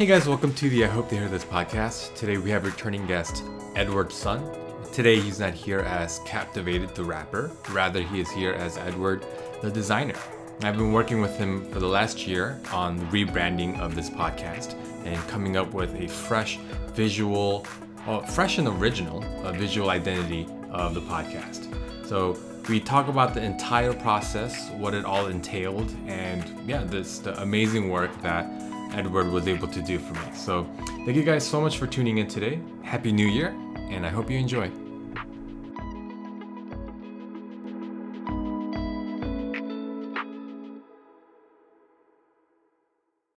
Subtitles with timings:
[0.00, 2.14] Hey guys, welcome to the I Hope They Hear This podcast.
[2.14, 3.44] Today we have returning guest
[3.76, 4.42] Edward Sun.
[4.94, 9.26] Today he's not here as Captivated the rapper, rather, he is here as Edward
[9.60, 10.14] the designer.
[10.62, 14.74] I've been working with him for the last year on the rebranding of this podcast
[15.04, 16.56] and coming up with a fresh
[16.94, 17.66] visual,
[18.06, 21.76] well, fresh and original uh, visual identity of the podcast.
[22.06, 22.38] So
[22.70, 27.90] we talk about the entire process, what it all entailed, and yeah, this the amazing
[27.90, 28.46] work that
[28.92, 30.34] Edward was able to do for me.
[30.34, 30.64] So
[31.04, 32.60] thank you guys so much for tuning in today.
[32.82, 33.48] Happy New Year,
[33.90, 34.70] and I hope you enjoy.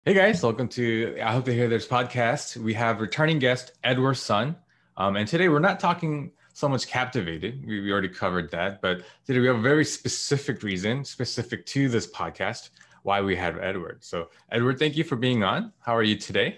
[0.06, 2.58] Hey guys, welcome to I Hope They Hear This podcast.
[2.58, 4.56] We have returning guest Edward Sun.
[4.98, 7.66] Um, and today we're not talking so much captivated.
[7.66, 11.90] We, we already covered that, but today we have a very specific reason, specific to
[11.90, 12.70] this podcast,
[13.04, 14.04] why we have Edward.
[14.04, 15.72] So, Edward, thank you for being on.
[15.80, 16.58] How are you today?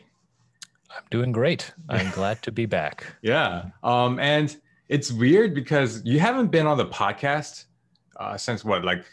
[0.95, 1.73] I'm doing great.
[1.89, 3.05] I'm glad to be back.
[3.21, 3.65] Yeah.
[3.83, 4.55] Um, and
[4.87, 7.65] it's weird because you haven't been on the podcast
[8.17, 9.03] uh, since what, like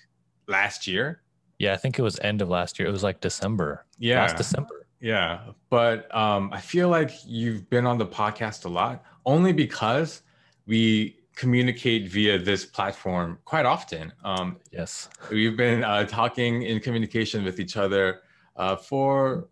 [0.46, 1.22] last year?
[1.58, 2.88] Yeah, I think it was end of last year.
[2.88, 3.86] It was like December.
[3.98, 4.20] Yeah.
[4.20, 4.86] Last December.
[5.00, 5.40] Yeah.
[5.70, 10.22] But um, I feel like you've been on the podcast a lot only because
[10.66, 14.12] we communicate via this platform quite often.
[14.24, 15.08] Um, yes.
[15.30, 18.20] We've been uh, talking in communication with each other
[18.56, 19.48] uh, for,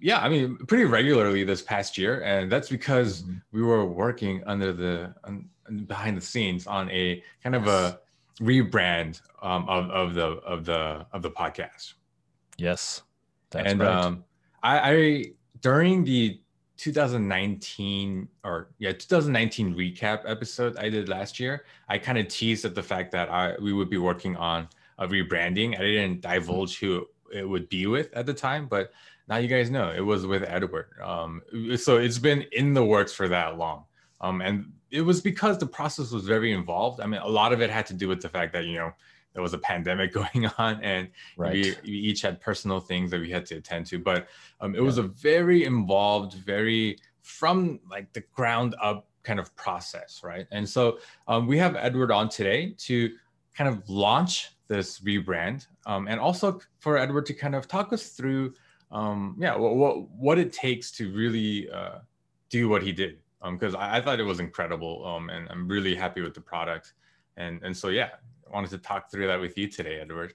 [0.00, 2.22] yeah, I mean, pretty regularly this past year.
[2.22, 3.38] And that's because mm-hmm.
[3.52, 5.48] we were working under the, um,
[5.86, 7.94] behind the scenes on a kind of yes.
[7.94, 11.94] a rebrand um, of, of the, of the, of the podcast.
[12.56, 13.02] Yes.
[13.50, 13.88] That's and right.
[13.88, 14.24] um,
[14.62, 15.24] I, I,
[15.60, 16.40] during the
[16.82, 22.74] 2019 or yeah 2019 recap episode I did last year, I kind of teased at
[22.74, 25.76] the fact that I we would be working on a rebranding.
[25.76, 28.90] I didn't divulge who it would be with at the time, but
[29.28, 30.88] now you guys know it was with Edward.
[31.00, 31.42] Um,
[31.76, 33.84] so it's been in the works for that long.
[34.20, 37.00] Um, and it was because the process was very involved.
[37.00, 38.92] I mean, a lot of it had to do with the fact that you know
[39.32, 41.52] there was a pandemic going on and right.
[41.52, 44.28] we, we, each had personal things that we had to attend to but
[44.60, 44.84] um, it yeah.
[44.84, 50.68] was a very involved very from like the ground up kind of process right and
[50.68, 50.98] so
[51.28, 53.10] um, we have edward on today to
[53.56, 58.08] kind of launch this rebrand um, and also for edward to kind of talk us
[58.08, 58.52] through
[58.90, 61.98] um, yeah what, what, what it takes to really uh,
[62.50, 63.18] do what he did
[63.52, 66.40] because um, I, I, thought it was incredible um, and i'm really happy with the
[66.40, 66.94] product
[67.36, 68.10] and and so yeah
[68.52, 70.34] wanted to talk through that with you today, Edward.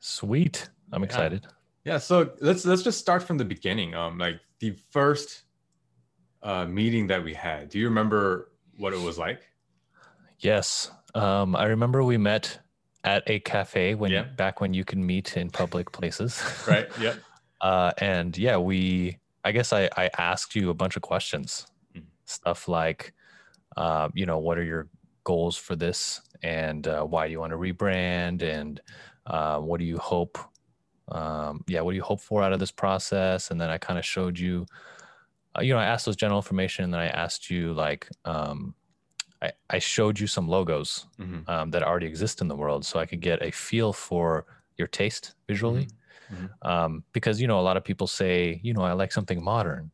[0.00, 0.68] Sweet.
[0.92, 1.06] I'm yeah.
[1.06, 1.46] excited.
[1.84, 1.98] Yeah.
[1.98, 3.94] So let's let's just start from the beginning.
[3.94, 5.42] Um, like the first
[6.42, 7.70] uh, meeting that we had.
[7.70, 9.48] Do you remember what it was like?
[10.40, 10.90] Yes.
[11.14, 12.58] Um, I remember we met
[13.02, 14.22] at a cafe when yeah.
[14.22, 16.42] back when you can meet in public places.
[16.68, 16.88] right.
[17.00, 17.16] Yep.
[17.60, 19.18] Uh, and yeah, we.
[19.46, 22.06] I guess I I asked you a bunch of questions, mm-hmm.
[22.24, 23.12] stuff like,
[23.76, 24.88] uh, you know, what are your
[25.24, 28.80] goals for this and uh, why do you want to rebrand and
[29.26, 30.38] uh, what do you hope
[31.08, 33.98] um, yeah what do you hope for out of this process and then i kind
[33.98, 34.66] of showed you
[35.56, 38.74] uh, you know i asked those general information and then i asked you like um,
[39.42, 41.48] I, I showed you some logos mm-hmm.
[41.50, 44.44] um, that already exist in the world so i could get a feel for
[44.76, 45.96] your taste visually mm-hmm.
[46.34, 46.68] Mm-hmm.
[46.68, 49.90] Um, because you know a lot of people say you know i like something modern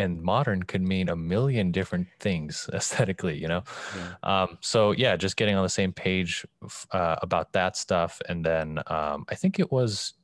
[0.00, 3.62] and modern could mean a million different things aesthetically you know
[3.96, 4.42] yeah.
[4.42, 6.44] Um, so yeah just getting on the same page
[6.90, 10.14] uh, about that stuff and then um, i think it was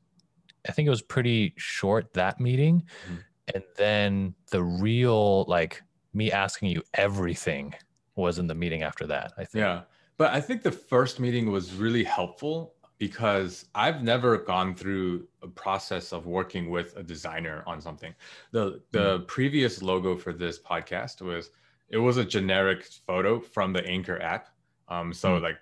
[0.67, 3.15] i think it was pretty short that meeting mm-hmm.
[3.53, 5.81] and then the real like
[6.13, 7.73] me asking you everything
[8.15, 9.81] was in the meeting after that i think yeah
[10.17, 15.47] but i think the first meeting was really helpful because I've never gone through a
[15.47, 18.13] process of working with a designer on something.
[18.51, 19.27] The the mm.
[19.27, 21.51] previous logo for this podcast was
[21.89, 24.49] it was a generic photo from the Anchor app.
[24.87, 25.41] Um, so mm.
[25.41, 25.57] like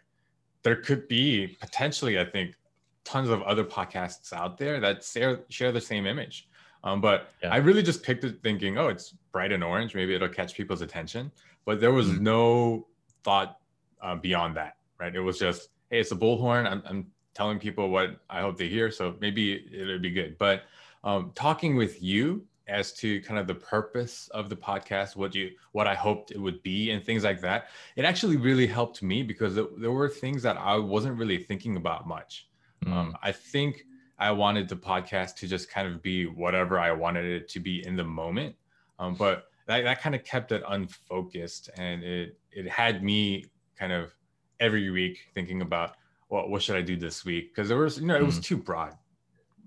[0.63, 2.55] there could be potentially, I think,
[3.03, 6.47] tons of other podcasts out there that share share the same image.
[6.83, 7.51] Um, but yeah.
[7.51, 9.95] I really just picked it thinking, oh, it's bright and orange.
[9.95, 11.31] Maybe it'll catch people's attention.
[11.65, 12.19] But there was mm.
[12.19, 12.87] no
[13.23, 13.57] thought
[14.01, 15.13] uh, beyond that, right?
[15.13, 16.69] It was just, hey, it's a bullhorn.
[16.69, 18.89] I'm, I'm telling people what I hope they hear.
[18.89, 20.37] So maybe it'll be good.
[20.37, 20.63] But
[21.03, 25.51] um, talking with you as to kind of the purpose of the podcast, what you
[25.73, 29.21] what I hoped it would be, and things like that, it actually really helped me
[29.21, 32.47] because it, there were things that I wasn't really thinking about much.
[32.83, 32.91] Mm.
[32.91, 33.85] Um, I think
[34.17, 37.85] I wanted the podcast to just kind of be whatever I wanted it to be
[37.85, 38.55] in the moment,
[38.97, 43.45] um, but that, that kind of kept it unfocused, and it it had me
[43.77, 44.15] kind of
[44.59, 47.53] every week thinking about what what should I do this week?
[47.53, 48.43] Because there was you know it was mm.
[48.43, 48.95] too broad.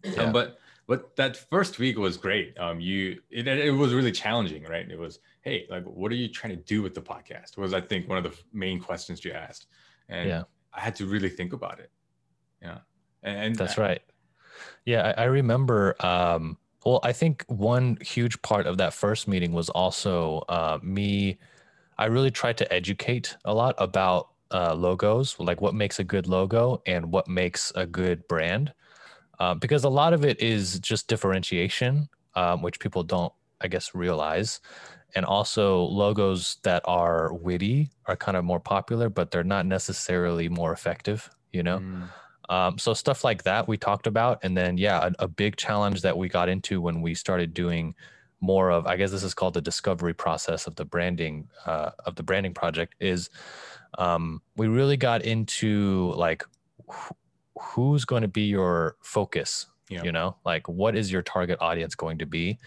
[0.04, 0.24] Yeah.
[0.24, 0.58] Um, but
[0.88, 2.58] but that first week was great.
[2.58, 4.90] Um, you it, it was really challenging, right?
[4.90, 7.58] It was, hey, like, what are you trying to do with the podcast?
[7.58, 9.66] Was I think one of the main questions you asked,
[10.08, 10.42] and yeah.
[10.72, 11.90] I had to really think about it.
[12.62, 12.78] Yeah,
[13.22, 14.02] and, and that's I, right.
[14.86, 15.94] Yeah, I, I remember.
[16.04, 16.56] Um,
[16.86, 21.38] well, I think one huge part of that first meeting was also uh, me.
[21.98, 26.26] I really tried to educate a lot about uh, logos, like what makes a good
[26.26, 28.72] logo and what makes a good brand
[29.38, 33.94] uh, because a lot of it is just differentiation, um, which people don't, I guess,
[33.94, 34.60] realize.
[35.14, 40.48] And also, logos that are witty are kind of more popular, but they're not necessarily
[40.48, 41.78] more effective, you know?
[41.78, 42.08] Mm.
[42.50, 44.40] Um, so, stuff like that we talked about.
[44.42, 47.94] And then, yeah, a, a big challenge that we got into when we started doing
[48.40, 52.14] more of i guess this is called the discovery process of the branding uh, of
[52.14, 53.30] the branding project is
[53.98, 56.44] um, we really got into like
[57.58, 60.02] who's going to be your focus yeah.
[60.02, 62.58] you know like what is your target audience going to be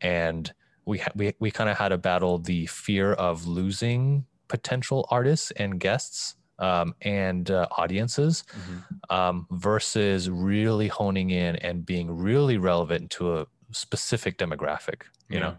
[0.00, 0.52] and
[0.84, 5.50] we ha- we, we kind of had to battle the fear of losing potential artists
[5.52, 9.14] and guests um, and uh, audiences mm-hmm.
[9.14, 15.40] um, versus really honing in and being really relevant to a specific demographic you yeah.
[15.40, 15.56] know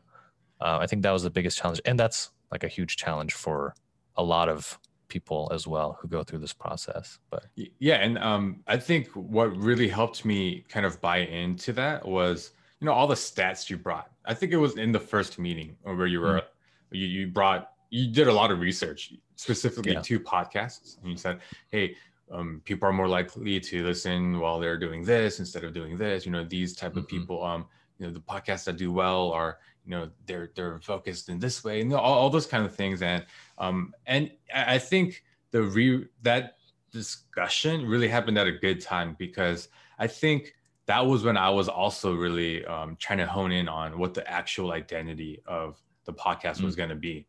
[0.61, 3.75] uh, i think that was the biggest challenge and that's like a huge challenge for
[4.17, 7.45] a lot of people as well who go through this process but
[7.79, 12.51] yeah and um, i think what really helped me kind of buy into that was
[12.79, 15.75] you know all the stats you brought i think it was in the first meeting
[15.83, 16.95] where you were mm-hmm.
[16.95, 20.01] you, you brought you did a lot of research specifically yeah.
[20.01, 21.39] to podcasts and you said
[21.69, 21.95] hey
[22.31, 26.25] um, people are more likely to listen while they're doing this instead of doing this
[26.25, 26.99] you know these type mm-hmm.
[26.99, 27.65] of people um
[27.97, 31.63] you know the podcasts that do well are you know they're they're focused in this
[31.63, 33.25] way and all, all those kind of things and
[33.57, 36.57] um and i think the re that
[36.91, 39.69] discussion really happened at a good time because
[39.99, 40.53] i think
[40.85, 44.29] that was when i was also really um, trying to hone in on what the
[44.29, 46.65] actual identity of the podcast mm-hmm.
[46.65, 46.79] was mm.
[46.79, 47.25] going to be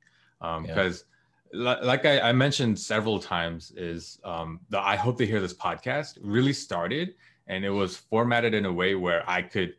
[0.63, 1.05] because
[1.53, 1.77] um, yeah.
[1.83, 6.19] like I, I, mentioned several times is um, the i hope they hear this podcast
[6.23, 7.15] really started
[7.49, 9.75] and it was formatted in a way where i could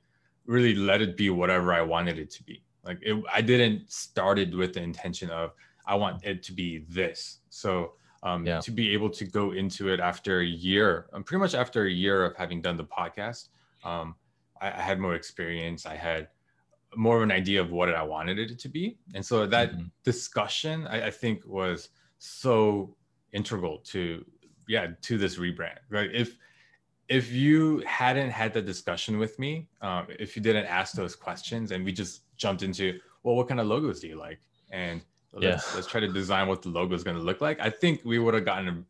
[0.48, 4.56] really let it be whatever i wanted it to be like it, I didn't started
[4.56, 5.52] with the intention of
[5.86, 7.40] I want it to be this.
[7.50, 8.60] So um, yeah.
[8.62, 11.92] to be able to go into it after a year, um, pretty much after a
[11.92, 13.50] year of having done the podcast,
[13.84, 14.16] um,
[14.62, 15.86] I, I, had more experience.
[15.86, 16.30] I had
[16.96, 19.86] more of an idea of what I wanted it to be, and so that mm-hmm.
[20.04, 22.96] discussion I, I, think was so
[23.34, 24.26] integral to
[24.68, 25.78] yeah to this rebrand.
[25.90, 26.10] Right?
[26.12, 26.36] If
[27.10, 31.72] if you hadn't had the discussion with me, um, if you didn't ask those questions,
[31.72, 34.40] and we just jumped into, well, what kind of logos do you like?
[34.72, 35.02] And
[35.34, 35.76] let's, yeah.
[35.76, 37.60] let's try to design what the logo is going to look like.
[37.60, 38.84] I think we would have gotten a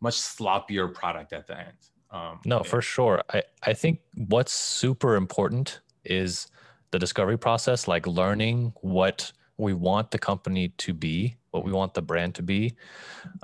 [0.00, 1.76] much sloppier product at the end.
[2.10, 3.22] Um, no, for sure.
[3.32, 6.46] I, I think what's super important is
[6.92, 11.94] the discovery process, like learning what we want the company to be, what we want
[11.94, 12.76] the brand to be,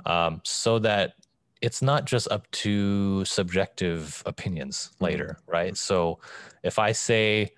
[0.05, 1.15] um, so that
[1.63, 5.05] it's not just up to subjective opinions mm-hmm.
[5.05, 5.75] later, right?
[5.77, 6.19] So
[6.61, 7.51] if I say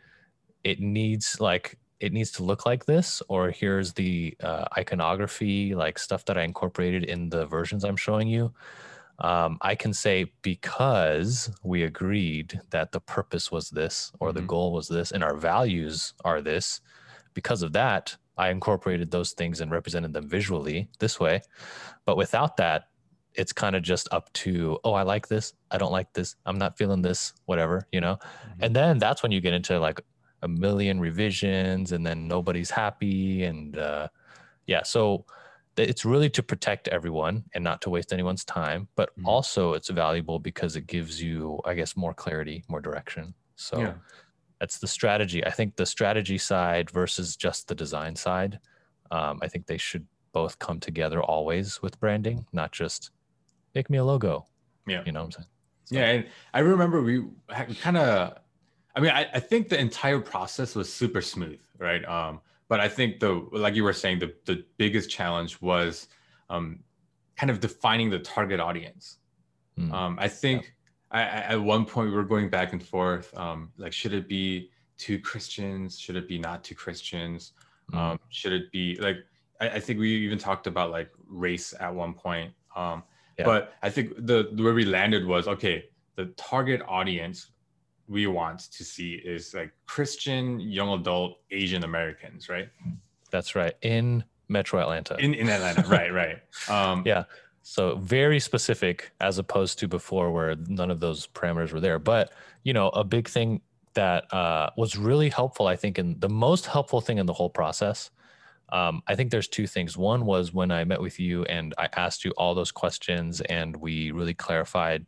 [0.64, 5.98] it needs like it needs to look like this or here's the uh, iconography like
[5.98, 8.52] stuff that i incorporated in the versions i'm showing you
[9.20, 14.40] um, i can say because we agreed that the purpose was this or mm-hmm.
[14.40, 16.82] the goal was this and our values are this
[17.34, 21.42] because of that i incorporated those things and represented them visually this way
[22.06, 22.90] but without that
[23.38, 26.58] it's kind of just up to oh i like this i don't like this i'm
[26.58, 28.64] not feeling this whatever you know mm-hmm.
[28.64, 30.02] and then that's when you get into like
[30.42, 34.08] a million revisions and then nobody's happy and uh,
[34.68, 35.26] yeah so
[35.78, 39.28] it's really to protect everyone and not to waste anyone's time but mm-hmm.
[39.28, 43.94] also it's valuable because it gives you i guess more clarity more direction so yeah.
[44.60, 48.60] that's the strategy i think the strategy side versus just the design side
[49.12, 53.12] um, i think they should both come together always with branding not just
[53.76, 54.46] make me a logo
[54.88, 55.48] yeah you know what i'm saying
[55.86, 55.96] so.
[55.96, 57.26] yeah and i remember we
[57.82, 58.38] kind of
[58.96, 62.04] I mean, I, I think the entire process was super smooth, right?
[62.06, 62.40] Um,
[62.70, 66.08] but I think the like you were saying, the the biggest challenge was
[66.50, 66.80] um,
[67.36, 69.18] kind of defining the target audience.
[69.78, 69.92] Mm.
[69.92, 70.74] Um, I think
[71.14, 71.20] yeah.
[71.20, 73.38] I, at one point we were going back and forth.
[73.38, 76.00] Um, like, should it be to Christians?
[76.00, 77.52] Should it be not to Christians?
[77.92, 77.98] Mm.
[77.98, 79.18] Um, should it be like?
[79.60, 82.54] I, I, think we even talked about like race at one point.
[82.76, 83.04] Um,
[83.38, 83.46] yeah.
[83.46, 85.86] But I think the where we landed was okay.
[86.16, 87.52] The target audience
[88.08, 92.70] we want to see is like Christian young adult Asian Americans, right?
[93.32, 93.74] That's right.
[93.82, 95.18] In Metro Atlanta.
[95.18, 96.38] In in Atlanta, right, right.
[96.70, 97.24] Um, yeah.
[97.64, 102.00] So very specific as opposed to before where none of those parameters were there.
[102.00, 102.32] But
[102.64, 103.62] you know, a big thing
[103.96, 107.50] that uh, was really helpful, I think, and the most helpful thing in the whole
[107.50, 108.12] process.
[108.70, 109.98] Um, I think there's two things.
[109.98, 113.76] One was when I met with you and I asked you all those questions, and
[113.76, 115.06] we really clarified,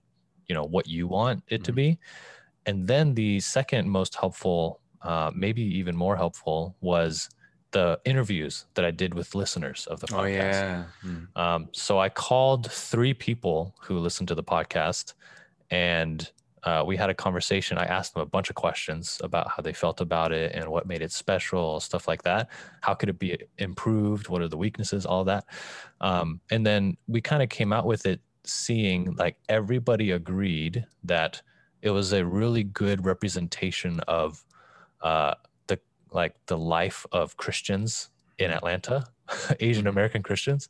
[0.47, 1.63] you know, what you want it mm-hmm.
[1.63, 1.99] to be.
[2.65, 7.29] And then the second most helpful, uh, maybe even more helpful, was
[7.71, 10.23] the interviews that I did with listeners of the oh, podcast.
[10.23, 10.83] Oh yeah.
[11.05, 11.37] Mm.
[11.37, 15.13] Um, so I called three people who listened to the podcast,
[15.69, 16.29] and
[16.63, 17.77] uh, we had a conversation.
[17.77, 20.87] I asked them a bunch of questions about how they felt about it and what
[20.87, 22.49] made it special, stuff like that.
[22.81, 24.27] How could it be improved?
[24.27, 25.05] What are the weaknesses?
[25.05, 25.45] All that.
[26.01, 31.41] Um, and then we kind of came out with it, seeing like everybody agreed that
[31.81, 34.43] it was a really good representation of
[35.01, 35.35] uh,
[35.67, 35.79] the
[36.11, 38.09] like the life of Christians
[38.39, 39.05] in Atlanta,
[39.59, 39.85] Asian.
[39.85, 40.69] American Christians,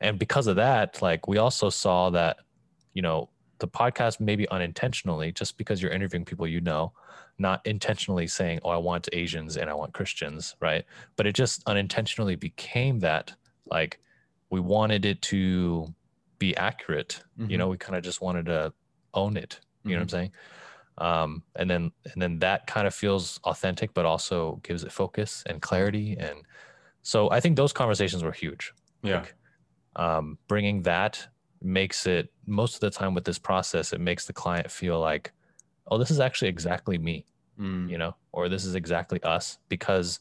[0.00, 2.38] and because of that, like we also saw that
[2.94, 3.28] you know
[3.60, 6.92] the podcast maybe unintentionally just because you're interviewing people you know
[7.38, 10.84] not intentionally saying oh i want asians and i want christians right
[11.16, 13.32] but it just unintentionally became that
[13.70, 14.00] like
[14.50, 15.86] we wanted it to
[16.38, 17.50] be accurate mm-hmm.
[17.50, 18.72] you know we kind of just wanted to
[19.14, 19.90] own it you mm-hmm.
[19.90, 20.16] know what i'm mm-hmm.
[20.16, 20.32] saying
[20.98, 25.42] um, and then and then that kind of feels authentic but also gives it focus
[25.46, 26.42] and clarity and
[27.02, 29.34] so i think those conversations were huge yeah like,
[29.96, 31.26] um, bringing that
[31.62, 35.32] makes it most of the time with this process it makes the client feel like
[35.88, 37.24] oh this is actually exactly me
[37.58, 37.88] mm.
[37.88, 40.20] you know or this is exactly us because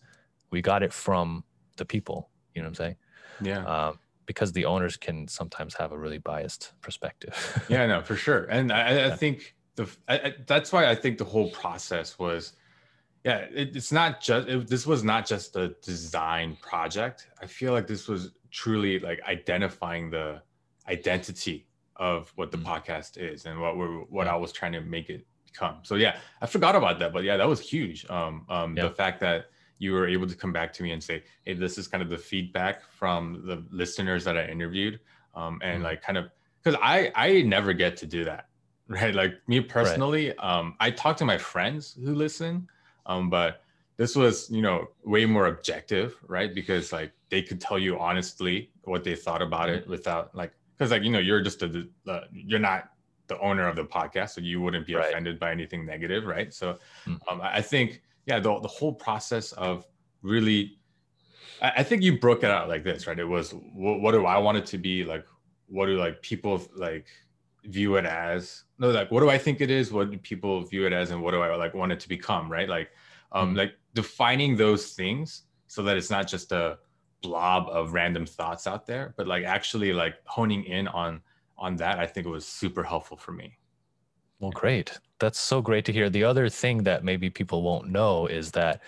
[0.51, 1.43] we got it from
[1.77, 2.95] the people you know what i'm saying?
[3.41, 3.63] Yeah.
[3.65, 7.35] Um, because the owners can sometimes have a really biased perspective.
[7.69, 8.43] Yeah no for sure.
[8.45, 12.53] And i, I think the I, that's why i think the whole process was
[13.23, 17.27] yeah it, it's not just it, this was not just a design project.
[17.41, 20.41] I feel like this was truly like identifying the
[20.89, 22.67] identity of what the mm-hmm.
[22.67, 25.77] podcast is and what we're what I was trying to make it become.
[25.83, 28.09] So yeah, I forgot about that, but yeah, that was huge.
[28.09, 28.83] Um, um, yeah.
[28.83, 31.77] the fact that you were able to come back to me and say, "Hey, this
[31.77, 34.99] is kind of the feedback from the listeners that I interviewed,"
[35.35, 35.83] um, and mm-hmm.
[35.83, 36.29] like kind of
[36.61, 38.47] because I I never get to do that,
[38.87, 39.13] right?
[39.13, 40.39] Like me personally, right.
[40.39, 42.67] um, I talk to my friends who listen,
[43.05, 43.63] um, but
[43.97, 46.53] this was you know way more objective, right?
[46.53, 49.79] Because like they could tell you honestly what they thought about mm-hmm.
[49.79, 52.91] it without like because like you know you're just a uh, you're not
[53.27, 55.09] the owner of the podcast so you wouldn't be right.
[55.09, 56.53] offended by anything negative right?
[56.53, 57.19] So mm.
[57.29, 59.85] um, i think yeah the, the whole process of
[60.21, 60.77] really
[61.61, 63.19] I, I, think you broke it out like this right?
[63.19, 65.03] It was what, what do i want it to be?
[65.03, 65.25] Like
[65.67, 67.07] what do like people like
[67.65, 68.63] view it as?
[68.79, 69.91] No like what do i think it is?
[69.91, 71.11] What do people view it as?
[71.11, 72.69] And what do i like want it to become right?
[72.69, 72.89] Like
[73.31, 73.57] um mm.
[73.57, 76.79] like defining those things so that it's not just a
[77.21, 81.21] blob of random thoughts out there but like actually like honing in on
[81.57, 83.57] on that i think it was super helpful for me.
[84.39, 84.97] Well great.
[85.19, 86.09] That's so great to hear.
[86.09, 88.81] The other thing that maybe people won't know is that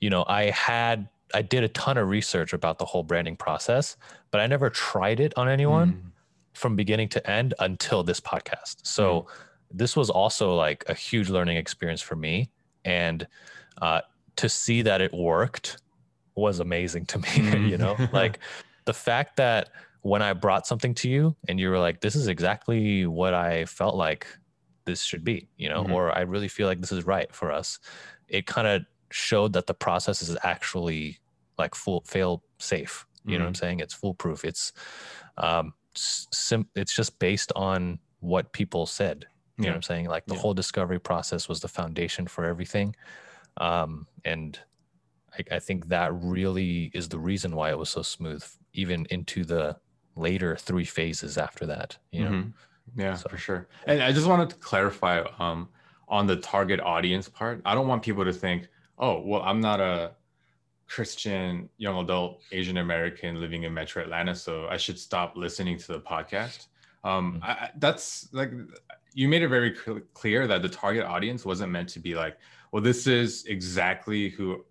[0.00, 3.96] you know i had i did a ton of research about the whole branding process
[4.30, 6.10] but i never tried it on anyone mm.
[6.52, 8.76] from beginning to end until this podcast.
[8.82, 9.26] So mm.
[9.70, 12.50] this was also like a huge learning experience for me.
[12.84, 13.26] And
[13.82, 14.02] uh,
[14.36, 15.78] to see that it worked
[16.38, 17.96] was amazing to me, you know?
[18.12, 18.38] Like
[18.84, 19.70] the fact that
[20.02, 23.64] when I brought something to you and you were like, this is exactly what I
[23.66, 24.26] felt like
[24.84, 25.92] this should be, you know, mm-hmm.
[25.92, 27.78] or I really feel like this is right for us.
[28.28, 31.18] It kind of showed that the process is actually
[31.58, 33.06] like full fail safe.
[33.24, 33.32] You mm-hmm.
[33.32, 33.60] know what I'm mm-hmm.
[33.60, 33.80] saying?
[33.80, 34.44] It's foolproof.
[34.44, 34.72] It's
[35.36, 39.26] um sim- it's just based on what people said.
[39.56, 39.70] You yeah.
[39.70, 40.06] know what I'm saying?
[40.06, 40.40] Like the yeah.
[40.40, 42.94] whole discovery process was the foundation for everything.
[43.56, 44.58] Um, and
[45.38, 49.44] I, I think that really is the reason why it was so smooth, even into
[49.44, 49.76] the
[50.16, 51.96] later three phases after that.
[52.10, 52.30] You know.
[52.30, 53.00] Mm-hmm.
[53.00, 53.28] Yeah, so.
[53.28, 53.68] for sure.
[53.86, 55.68] And I just wanted to clarify um,
[56.08, 57.60] on the target audience part.
[57.64, 58.68] I don't want people to think,
[58.98, 60.12] oh, well, I'm not a
[60.86, 65.92] Christian young adult Asian American living in Metro Atlanta, so I should stop listening to
[65.92, 66.68] the podcast.
[67.04, 67.44] Um, mm-hmm.
[67.44, 68.52] I, that's like
[69.12, 69.76] you made it very
[70.14, 72.38] clear that the target audience wasn't meant to be like,
[72.72, 74.64] well, this is exactly who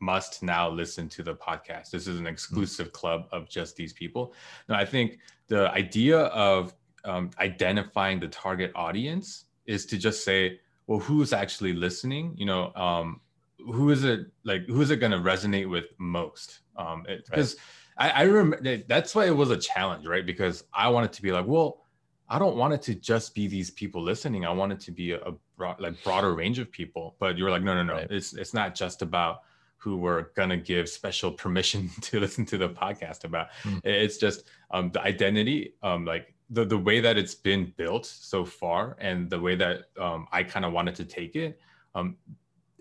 [0.00, 1.90] must now listen to the podcast.
[1.90, 4.34] This is an exclusive club of just these people.
[4.68, 6.74] Now, I think the idea of
[7.04, 12.34] um, identifying the target audience is to just say, well, who's actually listening?
[12.36, 13.20] You know, um,
[13.58, 14.66] who is it like?
[14.66, 16.60] Who is it going to resonate with most?
[16.76, 17.60] Because um,
[17.98, 18.14] right.
[18.14, 20.24] I, I remember that's why it was a challenge, right?
[20.24, 21.84] Because I wanted to be like, well,
[22.28, 24.46] I don't want it to just be these people listening.
[24.46, 27.16] I want it to be a, a broad, like broader range of people.
[27.18, 27.94] But you're like, no, no, no.
[27.94, 28.10] Right.
[28.10, 29.42] It's it's not just about
[29.78, 33.48] who we're going to give special permission to listen to the podcast about.
[33.62, 33.80] Mm.
[33.84, 38.44] It's just um, the identity, um, like the, the way that it's been built so
[38.44, 41.58] far and the way that um, I kind of wanted to take it.
[41.94, 42.16] Um,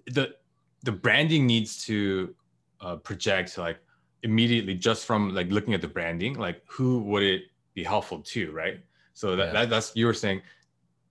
[0.07, 0.35] the
[0.83, 2.33] the branding needs to
[2.81, 3.77] uh, project like
[4.23, 8.51] immediately just from like looking at the branding, like who would it be helpful to,
[8.51, 8.79] right?
[9.13, 9.53] So that, yeah.
[9.53, 10.41] that that's you were saying.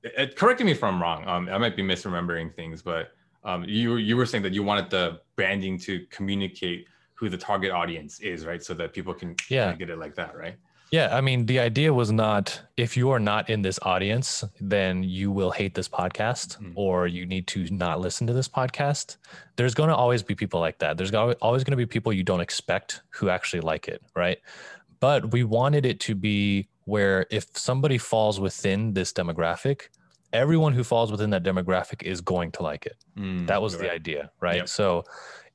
[0.02, 1.26] It, correct me if I'm wrong.
[1.26, 3.12] Um, I might be misremembering things, but
[3.44, 7.70] um, you you were saying that you wanted the branding to communicate who the target
[7.70, 8.62] audience is, right?
[8.62, 9.74] So that people can yeah.
[9.74, 10.56] get it like that, right?
[10.92, 15.02] Yeah, I mean, the idea was not if you are not in this audience, then
[15.02, 16.72] you will hate this podcast mm.
[16.76, 19.16] or you need to not listen to this podcast.
[19.56, 20.96] There's going to always be people like that.
[20.96, 24.38] There's always going to be people you don't expect who actually like it, right?
[25.00, 29.88] But we wanted it to be where if somebody falls within this demographic,
[30.33, 32.97] everyone who falls within that demographic is going to like it.
[33.18, 33.83] Mm, that was right.
[33.83, 34.56] the idea, right?
[34.56, 34.68] Yep.
[34.68, 35.04] So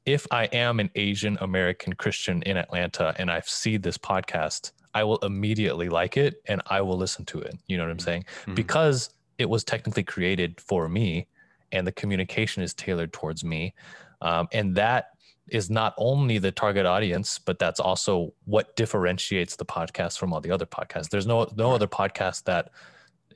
[0.05, 5.03] if I am an Asian American Christian in Atlanta and I see this podcast, I
[5.03, 7.55] will immediately like it and I will listen to it.
[7.67, 8.05] You know what I'm mm-hmm.
[8.05, 8.25] saying?
[8.41, 8.55] Mm-hmm.
[8.55, 11.27] Because it was technically created for me
[11.71, 13.73] and the communication is tailored towards me.
[14.21, 15.11] Um, and that
[15.47, 20.41] is not only the target audience, but that's also what differentiates the podcast from all
[20.41, 21.09] the other podcasts.
[21.09, 22.71] There's no no other podcast that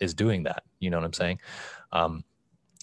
[0.01, 0.63] is doing that.
[0.79, 1.39] You know what I'm saying?
[1.91, 2.23] Um,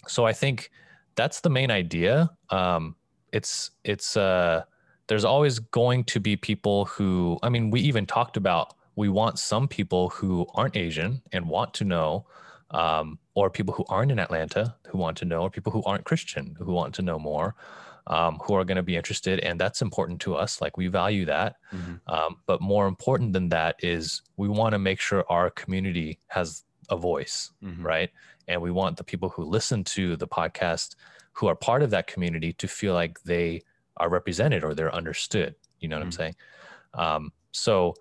[0.06, 0.70] so I think
[1.14, 2.30] that's the main idea.
[2.50, 2.96] Um,
[3.32, 4.64] it's it's uh,
[5.08, 9.38] there's always going to be people who, I mean, we even talked about we want
[9.38, 12.26] some people who aren't Asian and want to know,
[12.70, 16.04] um, or people who aren't in Atlanta who want to know, or people who aren't
[16.04, 17.54] Christian who want to know more,
[18.06, 19.40] um, who are going to be interested.
[19.40, 20.60] And that's important to us.
[20.60, 21.56] Like we value that.
[21.72, 22.12] Mm-hmm.
[22.12, 26.64] Um, but more important than that is we want to make sure our community has
[26.88, 27.84] a voice, mm-hmm.
[27.84, 28.10] right?
[28.48, 30.96] And we want the people who listen to the podcast
[31.32, 33.62] who are part of that community to feel like they
[33.96, 35.54] are represented or they're understood.
[35.80, 36.06] You know what mm-hmm.
[36.06, 36.34] I'm saying?
[36.94, 37.94] Um, so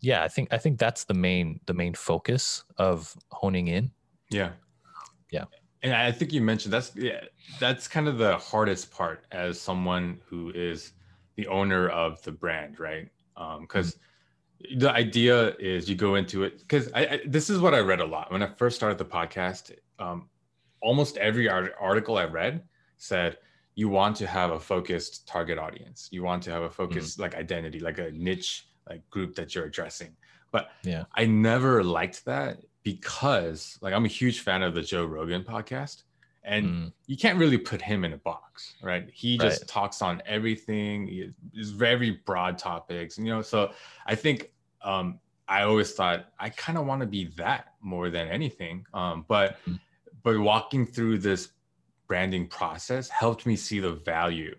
[0.00, 3.90] yeah, I think I think that's the main the main focus of honing in.
[4.30, 4.50] Yeah.
[5.30, 5.44] Yeah.
[5.82, 7.20] And I think you mentioned that's yeah,
[7.58, 10.92] that's kind of the hardest part as someone who is
[11.36, 13.08] the owner of the brand, right?
[13.60, 14.00] Because um,
[14.76, 18.00] the idea is you go into it because I, I, this is what I read
[18.00, 19.72] a lot when I first started the podcast.
[19.98, 20.28] Um,
[20.82, 22.62] almost every art- article I read
[22.96, 23.38] said
[23.74, 26.08] you want to have a focused target audience.
[26.10, 27.22] You want to have a focused mm-hmm.
[27.22, 30.16] like identity, like a niche like group that you're addressing.
[30.52, 35.04] But yeah, I never liked that because like I'm a huge fan of the Joe
[35.04, 36.02] Rogan podcast.
[36.42, 36.92] And mm.
[37.06, 39.08] you can't really put him in a box, right?
[39.12, 41.34] He just talks on everything.
[41.52, 43.42] It's very broad topics, you know.
[43.42, 43.72] So
[44.06, 44.50] I think
[44.82, 48.86] um, I always thought I kind of want to be that more than anything.
[48.94, 49.78] Um, but mm.
[50.22, 51.50] but walking through this
[52.06, 54.54] branding process helped me see the value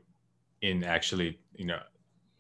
[0.62, 1.80] in actually, you know,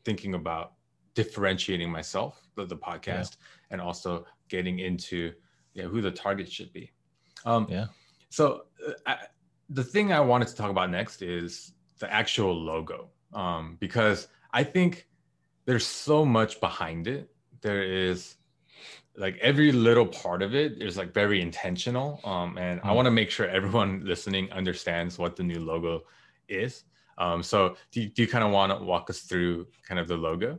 [0.05, 0.73] thinking about
[1.15, 3.71] differentiating myself, the, the podcast, yeah.
[3.71, 5.33] and also getting into
[5.73, 6.91] yeah, who the target should be.
[7.45, 7.87] Um, yeah.
[8.29, 9.17] So uh, I,
[9.73, 14.63] the thing I wanted to talk about next is the actual logo, um, because I
[14.63, 15.07] think
[15.65, 17.29] there's so much behind it.
[17.61, 18.35] There is
[19.17, 22.89] like every little part of it is like very intentional um, and mm-hmm.
[22.89, 26.01] i want to make sure everyone listening understands what the new logo
[26.47, 26.83] is
[27.17, 30.07] um, so do you, do you kind of want to walk us through kind of
[30.07, 30.57] the logo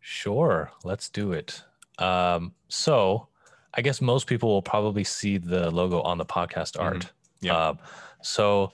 [0.00, 1.62] sure let's do it
[1.98, 3.28] um, so
[3.74, 6.86] i guess most people will probably see the logo on the podcast mm-hmm.
[6.86, 7.46] art mm-hmm.
[7.46, 7.74] yeah uh,
[8.22, 8.72] so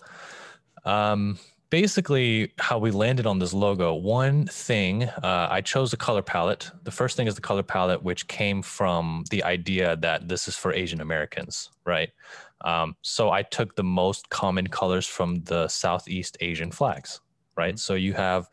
[0.84, 1.38] um,
[1.70, 6.70] basically how we landed on this logo one thing uh, i chose the color palette
[6.84, 10.56] the first thing is the color palette which came from the idea that this is
[10.56, 12.10] for asian americans right
[12.62, 17.20] um, so i took the most common colors from the southeast asian flags
[17.56, 17.78] right mm-hmm.
[17.78, 18.48] so you have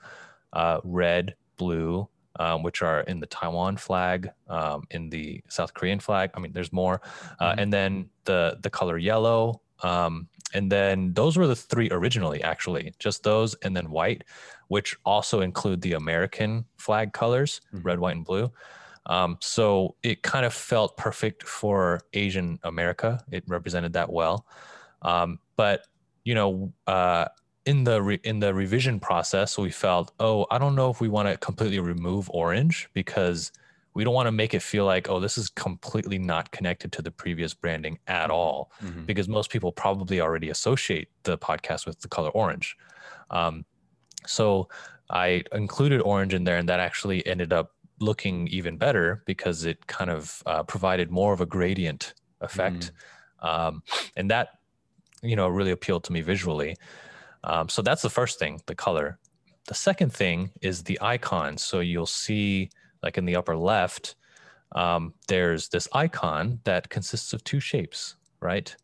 [0.54, 2.08] uh, red blue
[2.40, 6.32] um, which are in the Taiwan flag, um, in the South Korean flag.
[6.34, 7.02] I mean, there's more,
[7.40, 7.60] uh, mm-hmm.
[7.60, 12.94] and then the the color yellow, um, and then those were the three originally, actually,
[13.00, 14.24] just those and then white,
[14.68, 17.86] which also include the American flag colors, mm-hmm.
[17.86, 18.52] red, white, and blue.
[19.06, 23.24] Um, so it kind of felt perfect for Asian America.
[23.32, 24.46] It represented that well.
[25.02, 25.86] Um, but
[26.24, 27.26] you know, uh,
[27.66, 31.10] in the re- in the revision process, we felt, oh, I don't know if we
[31.10, 33.52] want to completely remove orange because
[33.94, 37.02] we don't want to make it feel like oh this is completely not connected to
[37.02, 38.32] the previous branding at mm-hmm.
[38.32, 39.04] all mm-hmm.
[39.04, 42.76] because most people probably already associate the podcast with the color orange
[43.30, 43.66] um,
[44.26, 44.68] so
[45.10, 49.88] i included orange in there and that actually ended up looking even better because it
[49.88, 52.92] kind of uh, provided more of a gradient effect
[53.44, 53.48] mm.
[53.48, 53.84] um,
[54.16, 54.50] and that
[55.22, 56.76] you know really appealed to me visually
[57.46, 59.20] um, so that's the first thing the color
[59.68, 62.70] the second thing is the icon so you'll see
[63.04, 64.16] like in the upper left,
[64.74, 68.76] um, there's this icon that consists of two shapes, right?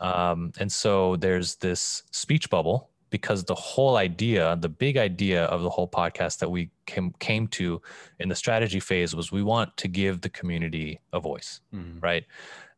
[0.00, 5.62] Um, and so there's this speech bubble because the whole idea, the big idea of
[5.62, 7.82] the whole podcast that we came came to
[8.20, 11.98] in the strategy phase was we want to give the community a voice, mm-hmm.
[12.00, 12.24] right?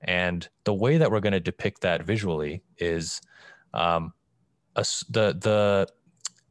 [0.00, 3.20] And the way that we're going to depict that visually is
[3.74, 4.14] um,
[4.74, 5.87] a, the the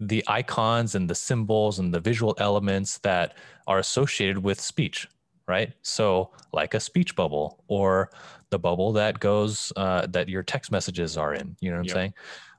[0.02, 3.38] the icons and the symbols and the visual elements that
[3.68, 5.08] are associated with speech,
[5.48, 5.72] right?
[5.84, 8.10] So, like a speech bubble or
[8.50, 11.56] the bubble that goes uh, that your text messages are in.
[11.62, 11.94] You know what I'm yep.
[11.94, 12.14] saying?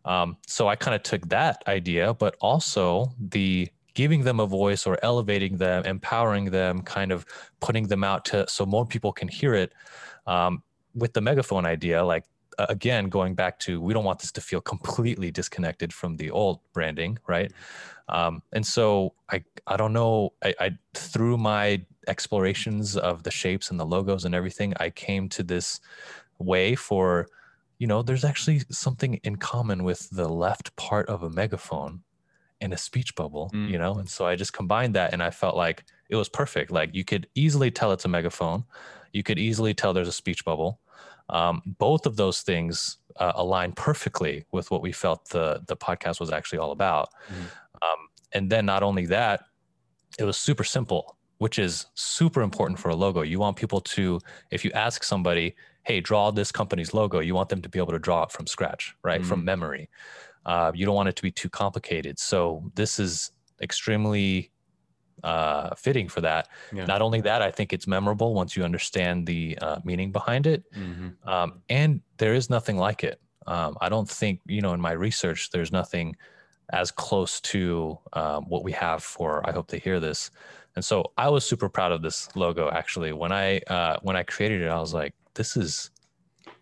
[0.05, 4.87] Um, so I kind of took that idea, but also the giving them a voice
[4.87, 7.27] or elevating them, empowering them, kind of
[7.61, 9.73] putting them out to so more people can hear it.
[10.27, 10.63] Um,
[10.95, 12.25] with the megaphone idea, like
[12.59, 16.61] again, going back to we don't want this to feel completely disconnected from the old
[16.73, 17.53] branding, right?
[18.09, 23.71] Um, and so I I don't know I, I through my explorations of the shapes
[23.71, 25.81] and the logos and everything, I came to this
[26.39, 27.29] way for
[27.79, 32.03] you know there's actually something in common with the left part of a megaphone
[32.61, 33.69] and a speech bubble mm.
[33.69, 33.95] you know?
[33.95, 36.71] And so i just combined that and i felt like it was perfect.
[36.71, 38.65] Like you could easily tell it's a megaphone.
[39.15, 40.79] You could easily tell there's a speech bubble
[41.33, 46.21] um, both of those things uh, align perfectly with what we felt the the podcast
[46.21, 47.09] was actually all about.
[47.29, 47.43] Mm-hmm.
[47.83, 49.45] Um, and then not only that,
[50.19, 53.23] it was super simple, which is super important for a logo.
[53.23, 57.49] You want people to, if you ask somebody, "Hey, draw this company's logo," you want
[57.49, 59.29] them to be able to draw it from scratch, right, mm-hmm.
[59.29, 59.89] from memory.
[60.45, 62.19] Uh, you don't want it to be too complicated.
[62.19, 64.51] So this is extremely
[65.23, 66.49] uh, fitting for that.
[66.73, 66.85] Yeah.
[66.85, 70.65] Not only that, I think it's memorable once you understand the uh, meaning behind it,
[70.73, 71.29] mm-hmm.
[71.29, 73.21] um, and there is nothing like it.
[73.47, 76.17] Um, I don't think you know in my research there's nothing
[76.73, 79.47] as close to um, what we have for.
[79.49, 80.31] I hope they hear this,
[80.77, 82.71] and so I was super proud of this logo.
[82.71, 85.91] Actually, when I uh, when I created it, I was like, this is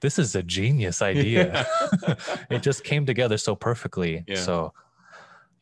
[0.01, 1.67] this is a genius idea.
[2.03, 2.37] Yeah.
[2.51, 4.25] it just came together so perfectly.
[4.27, 4.37] Yeah.
[4.37, 4.73] So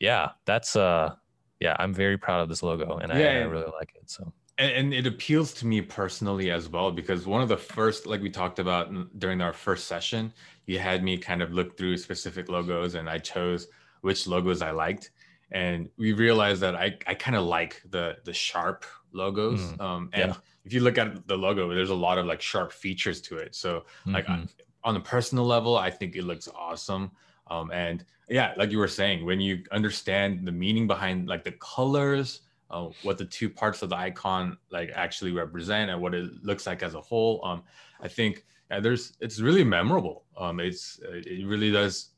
[0.01, 1.15] yeah, that's uh
[1.61, 4.09] yeah, I'm very proud of this logo and, yeah, I, I, really like it.
[4.11, 8.07] So and, and, it appeals to me personally as well because one of the first,
[8.07, 10.33] like we talked about during our first session,
[10.67, 13.69] you had me kind of look through specific logos and I chose
[14.03, 15.11] which logos I liked.
[15.51, 19.61] And we realized that I, I kind of like the the sharp logos.
[19.61, 20.37] Mm, um, and yeah.
[20.65, 23.55] if you look at the logo, there's a lot of like sharp features to it.
[23.55, 24.45] So like mm-hmm.
[24.85, 27.11] on a personal level, I think it looks awesome.
[27.51, 31.53] Um, and yeah, like you were saying, when you understand the meaning behind like the
[31.53, 36.31] colors, uh, what the two parts of the icon like actually represent and what it
[36.43, 37.63] looks like as a whole, um,
[38.01, 40.25] I think yeah, there's it's really memorable.
[40.37, 42.11] Um, it's it really does.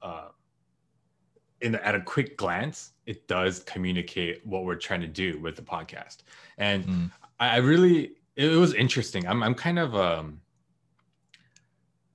[0.00, 0.28] Uh,
[1.60, 5.56] in the, at a quick glance, it does communicate what we're trying to do with
[5.56, 6.18] the podcast,
[6.56, 7.10] and mm.
[7.40, 9.26] I, I really it, was interesting.
[9.26, 10.40] I'm I'm kind of um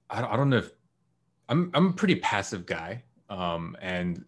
[0.09, 0.71] I I don't know if
[1.49, 4.23] I'm I'm a pretty passive guy, um, and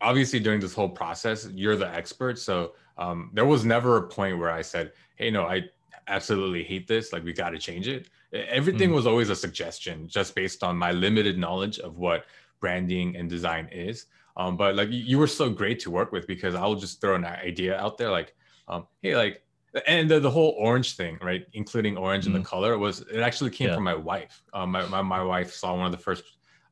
[0.00, 2.38] obviously during this whole process, you're the expert.
[2.38, 5.64] So um, there was never a point where I said, "Hey, no, I
[6.08, 7.12] absolutely hate this.
[7.12, 8.94] Like we got to change it." Everything mm.
[8.94, 12.24] was always a suggestion, just based on my limited knowledge of what
[12.60, 14.06] branding and design is.
[14.36, 17.24] Um, but like you were so great to work with because I'll just throw an
[17.24, 18.34] idea out there, like,
[18.68, 19.42] um, "Hey, like."
[19.86, 21.46] And the, the whole orange thing, right?
[21.52, 22.28] Including orange mm.
[22.28, 23.76] in the color was it actually came yeah.
[23.76, 24.42] from my wife.
[24.52, 26.24] Um, my, my, my wife saw one of the first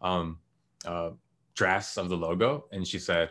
[0.03, 0.39] um,
[0.85, 1.11] uh,
[1.59, 3.31] drafts of the logo, and she said,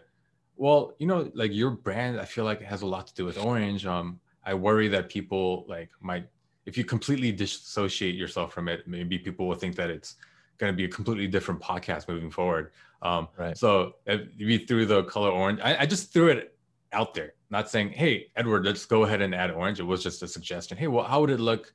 [0.57, 3.23] "Well, you know, like your brand, I feel like it has a lot to do
[3.23, 3.85] with orange.
[3.85, 6.25] Um, I worry that people like might,
[6.65, 10.15] if you completely dissociate yourself from it, maybe people will think that it's
[10.57, 12.71] going to be a completely different podcast moving forward.
[13.01, 13.57] Um, right.
[13.57, 16.57] So if we threw the color orange, I, I just threw it
[16.91, 20.21] out there, not saying, "Hey, Edward, let's go ahead and add orange." It was just
[20.21, 20.77] a suggestion.
[20.77, 21.73] Hey, well, how would it look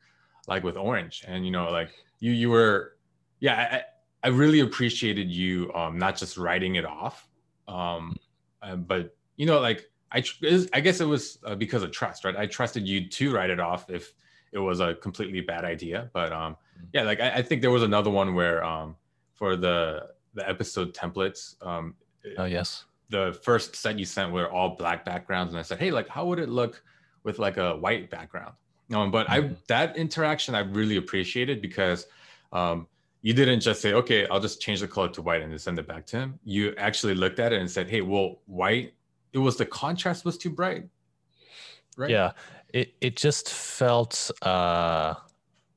[0.49, 1.25] like with orange?
[1.27, 2.97] And you know, like you, you were,
[3.41, 3.57] yeah.
[3.77, 3.92] I
[4.29, 7.29] really appreciated you um, not just writing it off,
[7.69, 8.17] um,
[8.63, 10.23] uh, but you know, like I,
[10.73, 12.37] I guess it was uh, because of trust, right?
[12.37, 14.15] I trusted you to write it off if
[14.53, 16.11] it was a completely bad idea.
[16.13, 16.87] But um, mm-hmm.
[16.93, 18.97] yeah, like I, I, think there was another one where um,
[19.35, 21.57] for the the episode templates.
[21.67, 21.95] Um,
[22.39, 22.85] oh yes.
[23.09, 26.25] The first set you sent were all black backgrounds, and I said, hey, like how
[26.27, 26.83] would it look
[27.25, 28.55] with like a white background?
[28.93, 29.53] Um, but mm-hmm.
[29.53, 32.07] I that interaction I really appreciated because
[32.53, 32.87] um,
[33.23, 35.79] you didn't just say, okay, I'll just change the color to white and then send
[35.79, 36.41] it back to him.
[36.45, 38.95] You actually looked at it and said, hey, well, white,
[39.33, 40.89] it was the contrast was too bright.
[41.97, 42.11] Right.
[42.11, 42.33] Yeah.
[42.75, 45.15] It, it just felt, uh,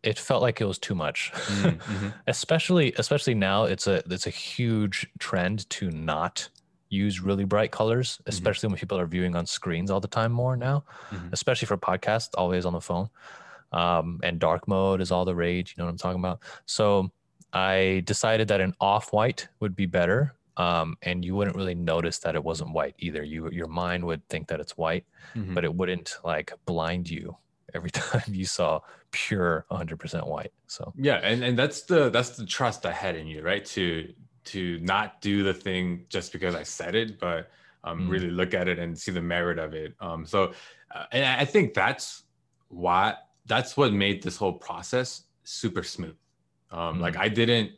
[0.02, 2.08] it felt like it was too much, mm, mm-hmm.
[2.28, 6.50] especially, especially now it's a, it's a huge trend to not
[6.90, 8.30] use really bright colors, mm-hmm.
[8.30, 8.74] especially mm-hmm.
[8.74, 11.28] when people are viewing on screens all the time more now, mm-hmm.
[11.32, 13.10] especially for podcasts, always on the phone.
[13.72, 15.76] Um, and dark mode is all the rage.
[15.76, 16.40] You know what I'm talking about?
[16.66, 17.12] So
[17.56, 20.36] I decided that an off white would be better.
[20.58, 23.24] um, and you wouldn't really notice that it wasn't white either.
[23.24, 25.54] You your mind would think that it's white, mm-hmm.
[25.54, 27.36] but it wouldn't like blind you
[27.74, 28.80] every time you saw
[29.12, 30.54] pure 100% white.
[30.68, 33.66] So yeah, and and that's the that's the trust I had in you, right?
[33.66, 34.14] To
[34.46, 37.50] to not do the thing just because I said it, but
[37.84, 38.10] um, mm-hmm.
[38.10, 39.94] really look at it and see the merit of it.
[40.00, 40.54] Um, so,
[40.94, 42.24] uh, and I think that's
[42.70, 43.16] why
[43.46, 46.16] that's what made this whole process super smooth.
[46.76, 47.02] Um, mm-hmm.
[47.02, 47.72] Like I didn't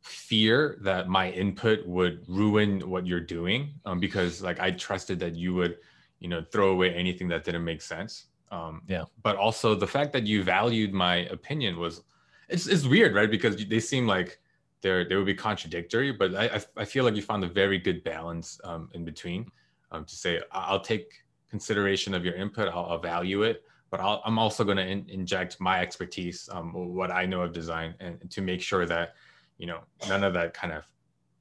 [0.00, 5.34] fear that my input would ruin what you're doing um, because like I trusted that
[5.34, 5.76] you would,
[6.18, 8.26] you know, throw away anything that didn't make sense.
[8.50, 9.04] Um, yeah.
[9.22, 12.02] But also the fact that you valued my opinion was,
[12.48, 13.30] it's, it's weird, right?
[13.30, 14.38] Because they seem like
[14.80, 18.04] they're they would be contradictory, but I I feel like you found a very good
[18.04, 19.50] balance um, in between
[19.90, 21.12] um, to say I'll take
[21.50, 25.04] consideration of your input, I'll, I'll value it, but i am also going to in,
[25.08, 29.14] inject my expertise, um, what I know of design, and to make sure that
[29.58, 30.84] you know none of that kind of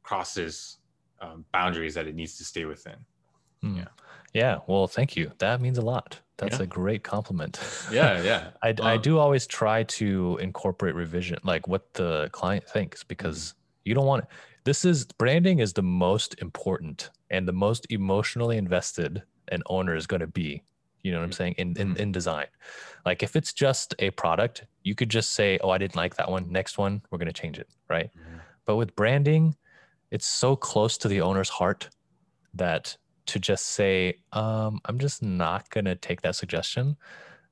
[0.03, 0.77] crosses
[1.21, 2.95] um, boundaries that it needs to stay within.
[3.63, 3.77] Mm.
[3.77, 3.87] Yeah.
[4.33, 4.59] Yeah.
[4.67, 5.31] Well, thank you.
[5.39, 6.19] That means a lot.
[6.37, 6.63] That's yeah.
[6.63, 7.59] a great compliment.
[7.91, 8.49] Yeah, yeah.
[8.61, 13.37] I, um, I do always try to incorporate revision, like what the client thinks, because
[13.39, 13.59] mm-hmm.
[13.85, 14.25] you don't want
[14.63, 20.05] this is branding is the most important and the most emotionally invested an owner is
[20.05, 20.61] going to be.
[21.07, 21.37] You know what I'm mm-hmm.
[21.37, 21.55] saying?
[21.57, 22.01] In, in mm-hmm.
[22.01, 22.47] in design.
[23.05, 26.29] Like if it's just a product, you could just say, Oh, I didn't like that
[26.29, 26.51] one.
[26.51, 27.69] Next one, we're gonna change it.
[27.89, 28.11] Right.
[28.17, 28.37] Mm-hmm.
[28.65, 29.55] But with branding,
[30.11, 31.89] it's so close to the owner's heart
[32.53, 36.97] that to just say, um, I'm just not gonna take that suggestion,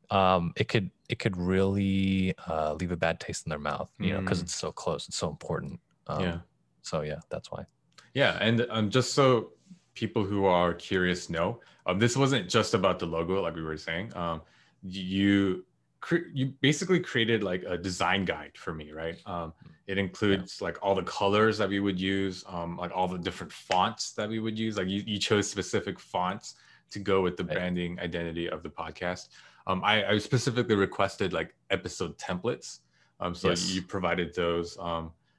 [0.09, 4.13] um, it could it could really uh, leave a bad taste in their mouth, you
[4.13, 4.43] know, because mm.
[4.43, 5.79] it's so close, it's so important.
[6.07, 6.37] Um, yeah.
[6.81, 7.65] So yeah, that's why.
[8.13, 9.51] Yeah, and um, just so
[9.95, 13.77] people who are curious know, um, this wasn't just about the logo, like we were
[13.77, 14.15] saying.
[14.15, 14.41] Um,
[14.83, 15.65] you
[16.01, 19.17] cre- you basically created like a design guide for me, right?
[19.25, 19.53] Um,
[19.87, 20.65] it includes yeah.
[20.65, 24.29] like all the colors that we would use, um, like all the different fonts that
[24.29, 24.77] we would use.
[24.77, 26.55] Like you, you chose specific fonts
[26.91, 27.55] to go with the right.
[27.55, 29.29] branding identity of the podcast.
[29.67, 32.79] Um, I, I, specifically requested like episode templates.
[33.19, 33.73] Um, so yes.
[33.73, 34.77] you provided those.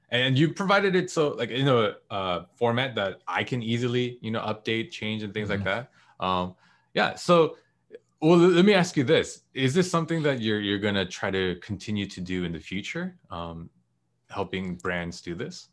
[0.09, 4.31] And you provided it so like in a uh, format that I can easily, you
[4.31, 5.65] know, update, change, and things mm-hmm.
[5.65, 5.87] like
[6.19, 6.25] that.
[6.25, 6.55] Um,
[6.93, 7.15] yeah.
[7.15, 7.57] So
[8.21, 11.55] well, let me ask you this: Is this something that you're you're gonna try to
[11.61, 13.69] continue to do in the future, um,
[14.29, 15.69] helping brands do this?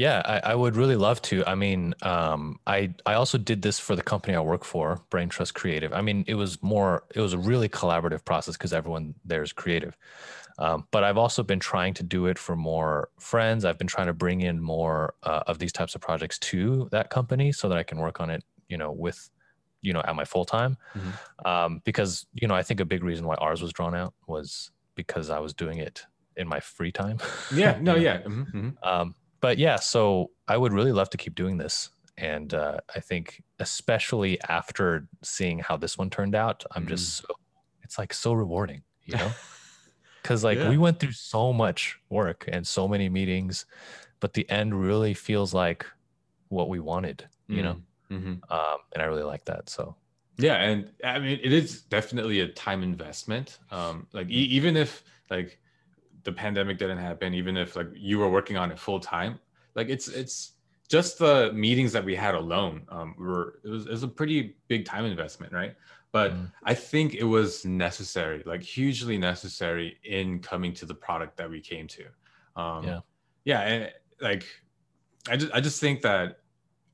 [0.00, 1.44] Yeah, I, I, would really love to.
[1.46, 5.28] I mean, um, I I also did this for the company I work for, Brain
[5.28, 5.92] Trust Creative.
[5.92, 9.52] I mean, it was more, it was a really collaborative process because everyone there is
[9.52, 9.94] creative.
[10.58, 13.66] Um, but I've also been trying to do it for more friends.
[13.66, 17.10] I've been trying to bring in more uh, of these types of projects to that
[17.10, 19.28] company so that I can work on it, you know, with
[19.82, 21.46] you know at my full time mm-hmm.
[21.46, 24.70] um, because you know i think a big reason why ours was drawn out was
[24.94, 26.04] because i was doing it
[26.36, 27.18] in my free time
[27.54, 28.88] yeah no yeah mm-hmm, mm-hmm.
[28.88, 33.00] Um, but yeah so i would really love to keep doing this and uh, i
[33.00, 37.26] think especially after seeing how this one turned out i'm just mm.
[37.26, 37.34] so
[37.82, 39.30] it's like so rewarding you know
[40.22, 40.68] because like yeah.
[40.68, 43.66] we went through so much work and so many meetings
[44.20, 45.86] but the end really feels like
[46.48, 47.82] what we wanted you know mm.
[48.10, 48.52] Mm-hmm.
[48.52, 49.68] Um, and I really like that.
[49.68, 49.96] So
[50.38, 53.58] yeah, and I mean it is definitely a time investment.
[53.70, 55.59] Um, like e- even if like
[56.24, 59.38] the pandemic didn't happen, even if like you were working on it full time,
[59.74, 60.52] like it's it's
[60.88, 64.56] just the meetings that we had alone um, were it was, it was a pretty
[64.68, 65.76] big time investment, right?
[66.12, 66.50] But mm.
[66.64, 71.60] I think it was necessary, like hugely necessary in coming to the product that we
[71.60, 72.04] came to.
[72.56, 73.00] Um, yeah,
[73.44, 74.44] yeah, and like
[75.28, 76.40] I just I just think that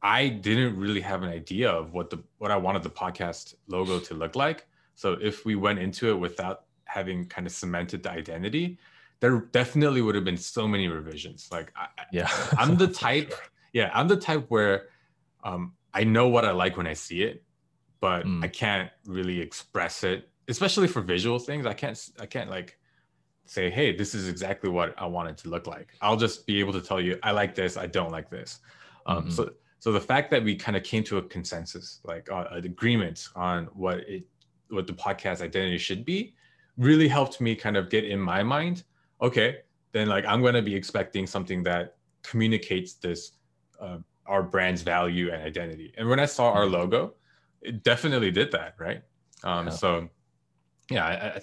[0.02, 3.98] I didn't really have an idea of what the what I wanted the podcast logo
[4.00, 4.66] to look like.
[4.94, 8.78] So if we went into it without having kind of cemented the identity,
[9.20, 11.48] there definitely would have been so many revisions.
[11.50, 13.34] Like I, yeah, I'm the type.
[13.72, 14.88] Yeah, I'm the type where
[15.44, 17.42] um, I know what I like when I see it,
[18.00, 18.42] but mm.
[18.42, 21.66] I can't really express it, especially for visual things.
[21.66, 21.98] I can't.
[22.20, 22.78] I can't like
[23.48, 25.94] say, hey, this is exactly what I want it to look like.
[26.00, 28.58] I'll just be able to tell you, I like this, I don't like this.
[29.06, 29.30] Um, mm-hmm.
[29.30, 32.64] So so the fact that we kind of came to a consensus, like uh, an
[32.64, 34.24] agreement on what it,
[34.68, 36.34] what the podcast identity should be,
[36.76, 38.82] really helped me kind of get in my mind.
[39.20, 39.58] Okay,
[39.92, 43.32] then like I'm going to be expecting something that communicates this
[43.80, 45.92] uh, our brand's value and identity.
[45.96, 46.74] And when I saw our mm-hmm.
[46.74, 47.14] logo,
[47.62, 49.02] it definitely did that, right?
[49.44, 49.72] Um, yeah.
[49.72, 50.08] So,
[50.90, 51.40] yeah, I, I,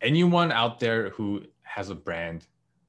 [0.00, 2.46] anyone out there who has a brand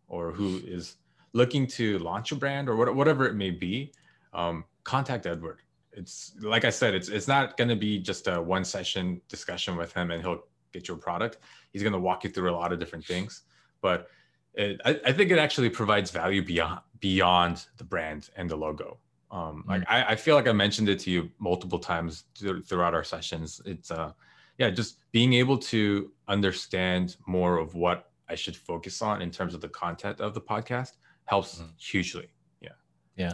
[0.07, 0.97] or who is
[1.33, 3.91] looking to launch a brand or what, whatever it may be,
[4.33, 5.59] um, contact Edward.
[5.93, 9.77] It's like I said, it's it's not going to be just a one session discussion
[9.77, 10.43] with him and he'll
[10.73, 11.37] get your product.
[11.71, 13.43] He's going to walk you through a lot of different things,
[13.81, 14.09] but
[14.55, 18.97] it, I, I, think it actually provides value beyond beyond the brand and the logo.
[19.31, 19.69] Um, mm.
[19.69, 23.03] like I, I feel like I mentioned it to you multiple times th- throughout our
[23.03, 23.61] sessions.
[23.65, 24.13] It's uh,
[24.57, 29.53] yeah, just being able to understand more of what I should focus on in terms
[29.53, 30.93] of the content of the podcast
[31.25, 31.67] helps mm.
[31.77, 32.29] hugely.
[32.61, 32.69] Yeah.
[33.17, 33.33] Yeah.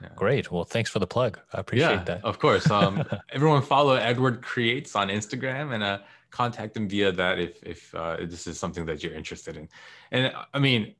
[0.00, 0.08] Yeah.
[0.16, 0.50] Great.
[0.50, 1.38] Well, thanks for the plug.
[1.52, 2.24] I appreciate yeah, that.
[2.24, 2.70] Of course.
[2.70, 5.98] Um, everyone follow Edward Creates on Instagram and uh,
[6.30, 9.68] contact them via that if if uh, this is something that you're interested in.
[10.10, 10.94] And I mean,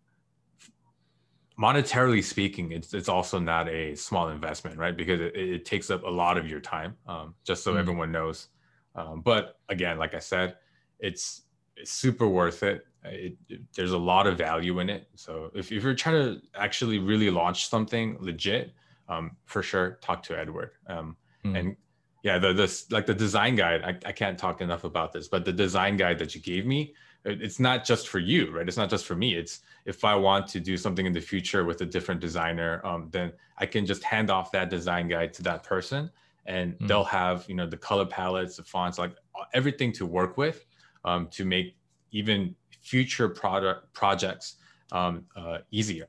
[1.60, 4.96] monetarily speaking, it's it's also not a small investment, right?
[4.96, 6.96] Because it, it takes up a lot of your time.
[7.06, 7.78] Um, just so mm.
[7.78, 8.48] everyone knows.
[8.94, 10.56] Um, but again, like I said,
[10.98, 11.42] it's,
[11.76, 12.86] it's super worth it.
[13.04, 13.60] It, it.
[13.74, 15.08] There's a lot of value in it.
[15.14, 18.72] So if, if you're trying to actually really launch something legit,
[19.08, 20.70] um, for sure, talk to Edward.
[20.86, 21.58] Um, mm.
[21.58, 21.76] And
[22.22, 23.82] yeah, the this like the design guide.
[23.82, 26.94] I, I can't talk enough about this, but the design guide that you gave me,
[27.24, 28.68] it's not just for you, right?
[28.68, 29.34] It's not just for me.
[29.34, 33.08] It's if I want to do something in the future with a different designer, um,
[33.10, 36.10] then I can just hand off that design guide to that person,
[36.46, 36.88] and mm.
[36.88, 39.14] they'll have you know the color palettes, the fonts, like
[39.54, 40.66] everything to work with
[41.04, 41.76] um, to make
[42.10, 44.56] even future product projects
[44.92, 46.08] um, uh, easier.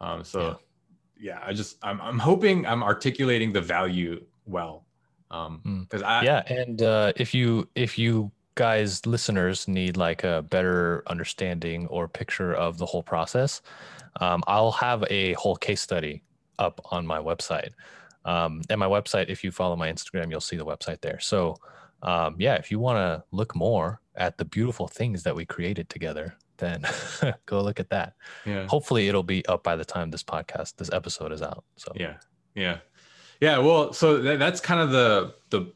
[0.00, 0.58] Um, so
[1.18, 1.34] yeah.
[1.34, 4.84] yeah, I just I'm I'm hoping I'm articulating the value well
[5.30, 6.06] um because mm.
[6.06, 11.86] I yeah and uh, if you if you guys listeners need like a better understanding
[11.88, 13.62] or picture of the whole process
[14.20, 16.22] um, i'll have a whole case study
[16.58, 17.70] up on my website.
[18.24, 21.20] Um, and my website if you follow my instagram you'll see the website there.
[21.20, 21.56] So
[22.02, 25.88] um, yeah if you want to look more at the beautiful things that we created
[25.88, 26.84] together then
[27.46, 28.14] go look at that.
[28.44, 28.66] Yeah.
[28.66, 31.92] Hopefully it'll be up by the time this podcast this episode is out so.
[31.94, 32.16] Yeah.
[32.54, 32.78] Yeah
[33.40, 35.72] yeah well so that's kind of the the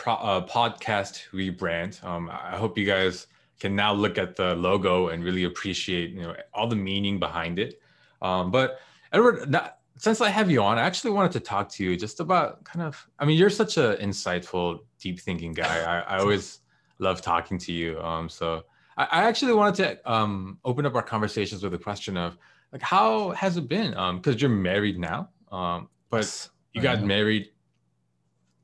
[0.00, 2.02] pro, uh, podcast rebrand.
[2.02, 3.26] Um, I hope you guys
[3.60, 7.58] can now look at the logo and really appreciate you know all the meaning behind
[7.58, 7.80] it.
[8.22, 8.80] Um, but
[9.12, 9.54] Edward,
[9.98, 12.82] since I have you on, I actually wanted to talk to you just about kind
[12.82, 13.06] of.
[13.18, 15.82] I mean, you're such an insightful, deep thinking guy.
[15.82, 16.60] I, I always
[16.98, 18.00] love talking to you.
[18.00, 18.62] Um, so
[18.96, 22.38] I, I actually wanted to um, open up our conversations with a question of
[22.72, 23.90] like, how has it been?
[23.90, 27.50] Because um, you're married now, um, but you got married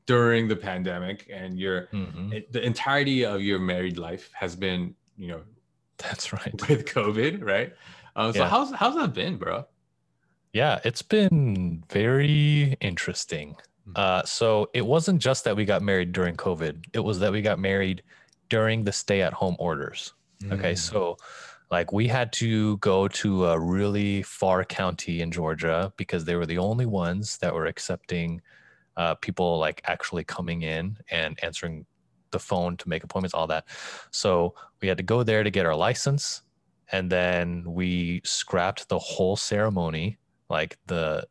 [0.07, 2.33] during the pandemic and your mm-hmm.
[2.33, 5.43] it, the entirety of your married life has been you know
[5.99, 7.73] that's right with covid right
[8.15, 8.49] um, so yeah.
[8.49, 9.67] how's how's that been bro
[10.53, 13.57] yeah it's been very interesting
[13.89, 13.93] mm-hmm.
[13.97, 17.43] uh, so it wasn't just that we got married during covid it was that we
[17.43, 18.03] got married
[18.49, 20.53] during the stay at home orders mm.
[20.53, 21.17] okay so
[21.71, 26.47] like we had to go to a really far county in georgia because they were
[26.47, 28.41] the only ones that were accepting
[28.97, 31.85] uh, people like actually coming in and answering
[32.31, 33.67] the phone to make appointments, all that.
[34.11, 36.43] So we had to go there to get our license.
[36.93, 41.27] And then we scrapped the whole ceremony, like the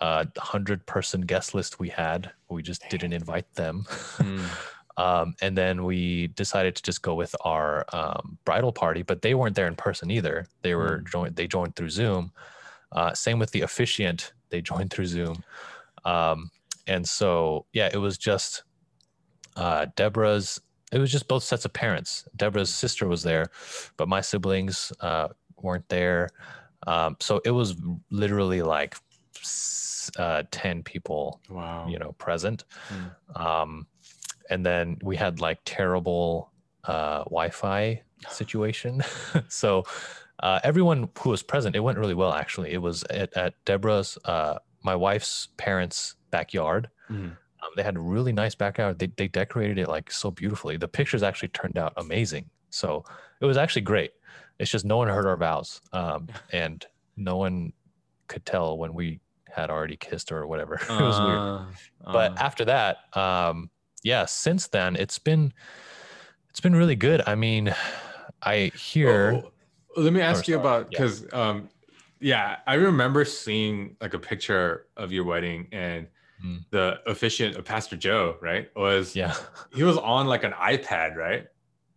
[0.00, 2.30] uh, 100 person guest list we had.
[2.48, 3.84] We just didn't invite them.
[4.18, 4.44] Mm.
[4.96, 9.34] um, and then we decided to just go with our um, bridal party, but they
[9.34, 10.46] weren't there in person either.
[10.62, 11.10] They were mm.
[11.10, 12.32] joined, they joined through Zoom.
[12.92, 15.42] Uh, same with the officiant, they joined through Zoom.
[16.04, 16.50] Um,
[16.86, 18.62] and so yeah it was just
[19.56, 20.60] uh, deborah's
[20.92, 23.46] it was just both sets of parents deborah's sister was there
[23.96, 25.28] but my siblings uh,
[25.60, 26.28] weren't there
[26.86, 27.76] um, so it was
[28.10, 28.96] literally like
[30.18, 33.40] uh, 10 people wow you know present mm.
[33.40, 33.86] um,
[34.50, 36.50] and then we had like terrible
[36.84, 39.02] uh, wi-fi situation
[39.48, 39.84] so
[40.40, 44.18] uh, everyone who was present it went really well actually it was at, at deborah's
[44.24, 46.88] uh, my wife's parents backyard.
[47.10, 47.24] Mm-hmm.
[47.26, 48.98] Um, they had a really nice backyard.
[48.98, 50.76] They, they decorated it like so beautifully.
[50.76, 52.48] The pictures actually turned out amazing.
[52.70, 53.04] So
[53.40, 54.12] it was actually great.
[54.58, 57.72] It's just no one heard our vows, um, and no one
[58.28, 60.74] could tell when we had already kissed or whatever.
[60.82, 61.40] it was uh, weird.
[62.06, 63.70] Uh, but after that, um,
[64.06, 65.52] yeah, since then it's been
[66.48, 67.22] it's been really good.
[67.26, 67.74] I mean,
[68.40, 69.42] I hear.
[69.42, 69.52] Oh,
[70.00, 71.48] let me ask you about because yeah.
[71.48, 71.68] um,
[72.20, 76.06] yeah, I remember seeing like a picture of your wedding and
[76.42, 76.64] mm.
[76.70, 78.70] the officiant, Pastor Joe, right?
[78.76, 79.34] Was yeah,
[79.74, 81.46] he was on like an iPad, right?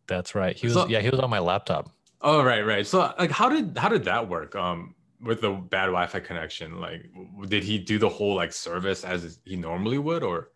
[0.08, 0.58] That's right.
[0.58, 1.92] He was so, yeah, he was on my laptop.
[2.22, 2.88] Oh right, right.
[2.88, 4.56] So like, how did how did that work?
[4.56, 7.06] Um, with the bad Wi-Fi connection, like,
[7.50, 10.50] did he do the whole like service as he normally would, or?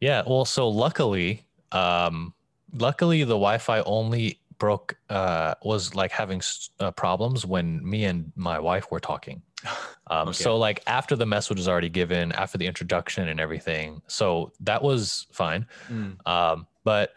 [0.00, 0.22] Yeah.
[0.26, 2.34] Well, so luckily, um,
[2.76, 6.42] luckily the Wi-Fi only broke uh, was like having
[6.80, 9.42] uh, problems when me and my wife were talking.
[10.10, 10.42] Um, okay.
[10.42, 14.82] So like after the message was already given, after the introduction and everything, so that
[14.82, 15.66] was fine.
[15.90, 16.26] Mm.
[16.26, 17.12] Um, but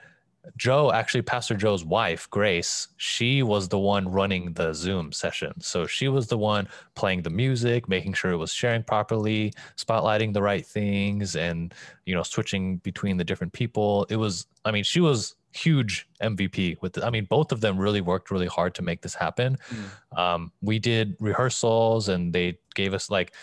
[0.57, 5.53] Joe, actually, Pastor Joe's wife, Grace, she was the one running the Zoom session.
[5.61, 10.33] So she was the one playing the music, making sure it was sharing properly, spotlighting
[10.33, 11.73] the right things, and
[12.05, 14.07] you know, switching between the different people.
[14.09, 16.93] It was, I mean, she was huge MVP with.
[16.93, 19.57] The, I mean, both of them really worked really hard to make this happen.
[19.69, 20.17] Mm.
[20.17, 23.33] Um, we did rehearsals, and they gave us like,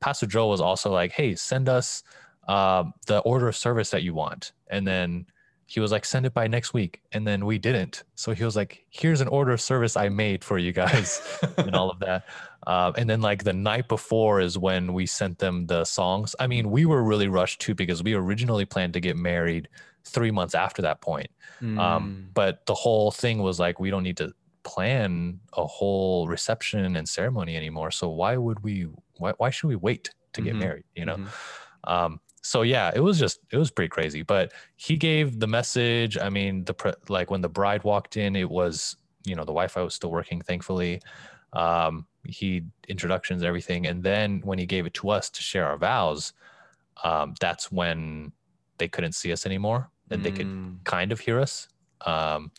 [0.00, 2.02] Pastor Joe was also like, "Hey, send us."
[2.46, 5.24] Uh, the order of service that you want and then
[5.66, 7.00] he was like, send it by next week.
[7.12, 8.04] And then we didn't.
[8.14, 11.74] So he was like, here's an order of service I made for you guys and
[11.74, 12.26] all of that.
[12.66, 16.34] Uh, and then like the night before is when we sent them the songs.
[16.38, 19.68] I mean, we were really rushed too because we originally planned to get married
[20.04, 21.30] three months after that point.
[21.62, 21.78] Mm.
[21.78, 24.32] Um, but the whole thing was like, we don't need to
[24.64, 27.90] plan a whole reception and ceremony anymore.
[27.90, 28.86] So why would we,
[29.16, 30.58] why, why should we wait to get mm-hmm.
[30.60, 30.84] married?
[30.94, 31.16] You know?
[31.16, 31.90] Mm-hmm.
[31.92, 34.22] Um, so yeah, it was just it was pretty crazy.
[34.22, 36.18] But he gave the message.
[36.18, 39.52] I mean, the pre- like when the bride walked in, it was you know the
[39.52, 41.00] Wi-Fi was still working, thankfully.
[41.54, 45.78] Um, he introductions everything, and then when he gave it to us to share our
[45.78, 46.34] vows,
[47.02, 48.30] um, that's when
[48.76, 50.24] they couldn't see us anymore, and mm.
[50.24, 50.84] they could mm.
[50.84, 51.68] kind of hear us.
[52.02, 52.50] Um,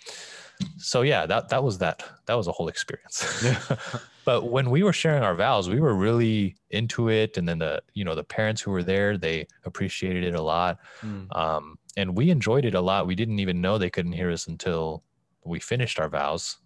[0.78, 3.46] so yeah, that that was that that was a whole experience.
[4.26, 7.82] but when we were sharing our vows, we were really into it, and then the
[7.93, 11.34] you know the parents who were there they appreciated it a lot, mm.
[11.38, 13.07] um, and we enjoyed it a lot.
[13.07, 15.03] We didn't even know they couldn't hear us until
[15.45, 16.57] we finished our vows,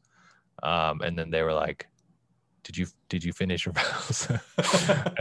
[0.63, 1.87] um, and then they were like,
[2.63, 4.27] "Did you did you finish your vows?"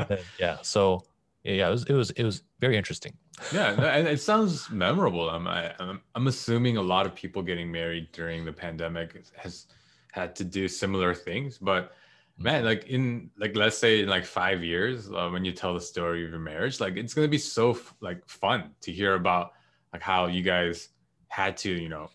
[0.09, 1.03] then, yeah, so
[1.43, 3.14] yeah, it was it was it was very interesting.
[3.53, 5.28] Yeah, and it sounds memorable.
[5.28, 9.24] I'm I, am i I'm assuming a lot of people getting married during the pandemic
[9.36, 9.66] has
[10.12, 11.93] had to do similar things, but
[12.39, 15.80] man like in like let's say in like five years uh, when you tell the
[15.80, 19.53] story of your marriage like it's gonna be so like fun to hear about
[19.93, 20.89] like how you guys
[21.28, 22.09] had to you know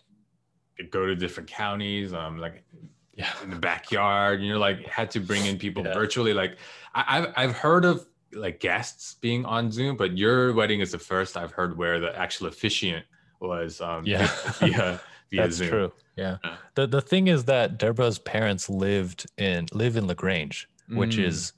[0.90, 2.64] go to different counties um like
[3.12, 3.30] yeah.
[3.42, 5.92] in the backyard you know like had to bring in people yeah.
[5.92, 6.56] virtually like
[6.94, 10.98] I, I've, I've heard of like guests being on zoom but your wedding is the
[10.98, 13.04] first i've heard where the actual officiant
[13.40, 14.26] was um yeah.
[14.58, 15.00] via
[15.32, 15.68] that's zoom.
[15.68, 16.36] true yeah.
[16.74, 21.24] The the thing is that Deborah's parents lived in live in LaGrange, which mm.
[21.24, 21.52] is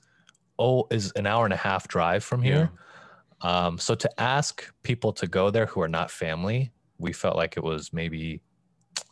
[0.57, 2.71] oh is an hour and a half drive from here.
[3.43, 3.65] Yeah.
[3.67, 7.55] Um, so to ask people to go there who are not family, we felt like
[7.55, 8.41] it was maybe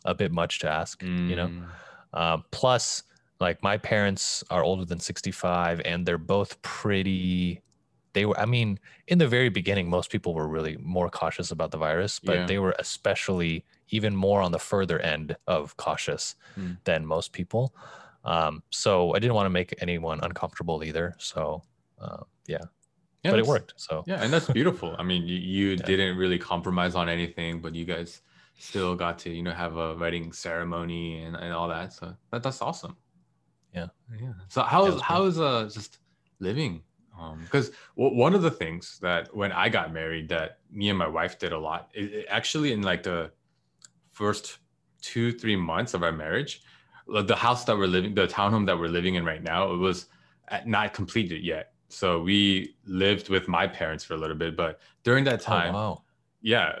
[0.04, 1.28] a bit much to ask, mm.
[1.28, 1.48] you know.
[1.48, 1.66] Mm.
[2.12, 3.04] Um, plus,
[3.38, 7.60] like my parents are older than 65 and they're both pretty
[8.14, 11.70] they were i mean in the very beginning most people were really more cautious about
[11.70, 12.46] the virus but yeah.
[12.46, 16.76] they were especially even more on the further end of cautious mm.
[16.84, 17.74] than most people.
[18.24, 21.62] Um, so i didn't want to make anyone uncomfortable either so
[22.00, 22.58] uh, yeah.
[23.22, 24.02] yeah but it worked so.
[24.04, 24.96] Yeah and that's beautiful.
[24.98, 25.86] I mean you, you yeah.
[25.86, 28.22] didn't really compromise on anything but you guys
[28.58, 32.42] still got to you know have a wedding ceremony and, and all that so that,
[32.42, 32.96] that's awesome.
[33.72, 33.86] Yeah.
[34.20, 34.32] Yeah.
[34.48, 35.98] So how is how is uh just
[36.40, 36.82] living?
[37.44, 37.74] Because um,
[38.16, 41.52] one of the things that when I got married that me and my wife did
[41.52, 43.30] a lot, it, it actually in like the
[44.16, 44.58] first
[45.02, 46.62] two three months of our marriage,
[47.06, 50.06] the house that we're living, the townhome that we're living in right now, it was
[50.64, 51.72] not completed yet.
[51.88, 55.74] So we lived with my parents for a little bit, but during that oh, time,
[55.74, 56.02] oh, wow.
[56.40, 56.78] yeah,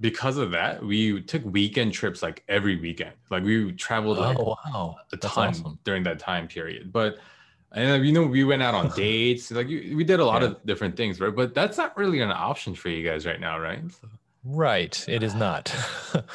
[0.00, 3.14] because of that, we took weekend trips like every weekend.
[3.28, 4.96] Like we traveled like oh, wow.
[5.12, 5.78] a ton awesome.
[5.82, 6.92] during that time period.
[6.92, 7.18] But
[7.74, 10.48] and you know we went out on dates like we did a lot yeah.
[10.48, 13.58] of different things right but that's not really an option for you guys right now
[13.58, 14.08] right so.
[14.44, 15.68] Right it is not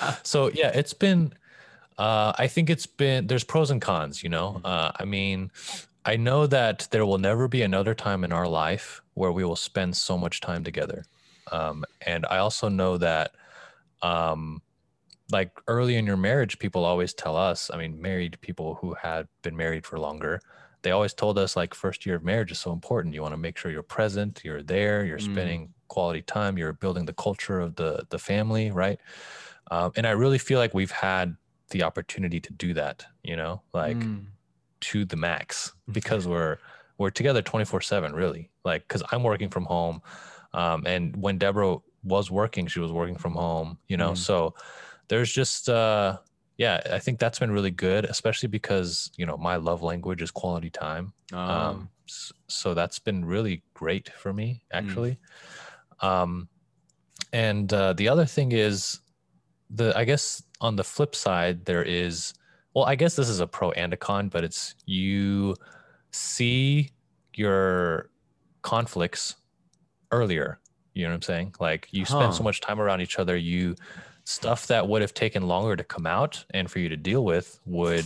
[0.24, 1.34] so yeah it's been
[1.98, 4.66] uh, i think it's been there's pros and cons you know mm-hmm.
[4.66, 5.52] uh, i mean
[6.06, 9.56] i know that there will never be another time in our life where we will
[9.56, 11.04] spend so much time together
[11.52, 13.32] um, and i also know that
[14.04, 14.62] um,
[15.32, 19.28] like early in your marriage people always tell us i mean married people who had
[19.42, 20.40] been married for longer
[20.88, 23.14] they always told us like first year of marriage is so important.
[23.14, 25.34] You want to make sure you're present, you're there, you're mm.
[25.34, 29.00] spending quality time, you're building the culture of the the family, right?
[29.72, 31.36] Um, and I really feel like we've had
[31.72, 34.26] the opportunity to do that, you know, like mm.
[34.82, 36.58] to the max because we're
[36.98, 40.02] we're together 24 7 really like because i'm working from home
[40.56, 44.18] um, and when deborah was working she was working from home you know mm.
[44.18, 44.56] so
[45.08, 46.18] there's just uh
[46.58, 50.32] yeah, I think that's been really good, especially because you know my love language is
[50.32, 51.14] quality time.
[51.32, 51.90] Um, um,
[52.48, 54.78] so that's been really great for me mm.
[54.78, 55.12] actually.
[55.12, 55.18] Mm.
[56.00, 56.48] Um,
[57.34, 59.00] and uh, the other thing is
[59.70, 62.34] the I guess on the flip side there is
[62.74, 65.56] well I guess this is a pro and a con, but it's you
[66.12, 66.92] see
[67.34, 68.10] your
[68.62, 69.36] conflicts
[70.12, 70.60] earlier.
[70.94, 71.56] You know what I'm saying?
[71.60, 72.32] Like you spend huh.
[72.32, 73.76] so much time around each other, you
[74.24, 77.60] stuff that would have taken longer to come out and for you to deal with
[77.66, 78.06] would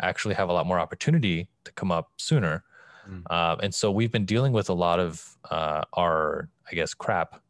[0.00, 2.62] actually have a lot more opportunity to come up sooner.
[3.10, 3.22] Mm.
[3.28, 7.40] Uh, and so we've been dealing with a lot of uh, our, I guess, crap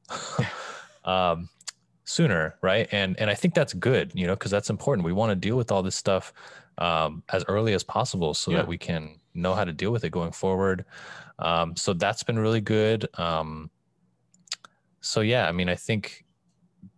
[1.05, 1.49] um,
[2.05, 2.89] sooner, right?
[2.93, 5.05] And and I think that's good, you know, because that's important.
[5.05, 6.33] We want to deal with all this stuff
[6.79, 8.59] um, as early as possible so yeah.
[8.59, 10.85] that we can know how to deal with it going forward.
[11.39, 13.07] Um, so that's been really good.
[13.14, 13.71] Um,
[15.01, 16.25] so yeah, I mean, I think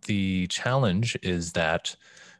[0.05, 1.95] the challenge is that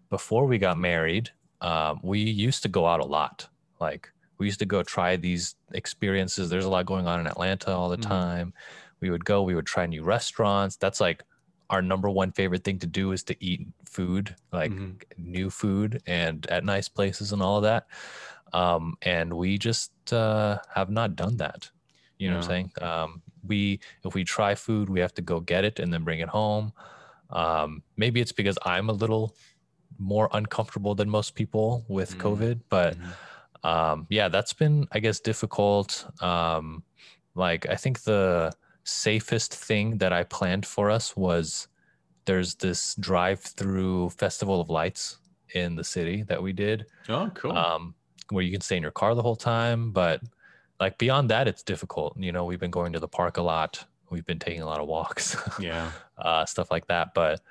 [0.09, 1.29] before we got married,
[1.61, 3.47] um, we used to go out a lot.
[3.79, 6.49] Like we used to go try these experiences.
[6.49, 8.09] There's a lot going on in Atlanta all the mm-hmm.
[8.09, 8.53] time.
[9.01, 10.75] We would go, we would try new restaurants.
[10.75, 11.23] That's like
[11.69, 14.93] our number one favorite thing to do is to eat food, like mm-hmm.
[15.17, 17.87] new food and at nice places and all of that.
[18.53, 21.69] Um, and we just uh, have not done that.
[22.17, 22.39] You know yeah.
[22.39, 22.71] what I'm saying?
[22.81, 26.19] Um, we, if we try food, we have to go get it and then bring
[26.19, 26.73] it home.
[27.29, 29.35] Um, maybe it's because I'm a little
[29.99, 32.27] more uncomfortable than most people with mm-hmm.
[32.27, 33.67] COVID, but mm-hmm.
[33.67, 36.05] um, yeah, that's been, I guess, difficult.
[36.21, 36.83] Um,
[37.35, 38.51] like, I think the
[38.83, 41.67] safest thing that I planned for us was
[42.25, 45.17] there's this drive through Festival of Lights
[45.53, 46.85] in the city that we did.
[47.07, 47.57] Oh, cool.
[47.57, 47.95] Um,
[48.29, 49.91] where you can stay in your car the whole time.
[49.91, 50.21] But
[50.79, 52.15] like beyond that, it's difficult.
[52.17, 53.83] You know, we've been going to the park a lot.
[54.09, 55.35] We've been taking a lot of walks.
[55.59, 55.91] Yeah.
[56.17, 57.13] uh, stuff like that.
[57.13, 57.41] But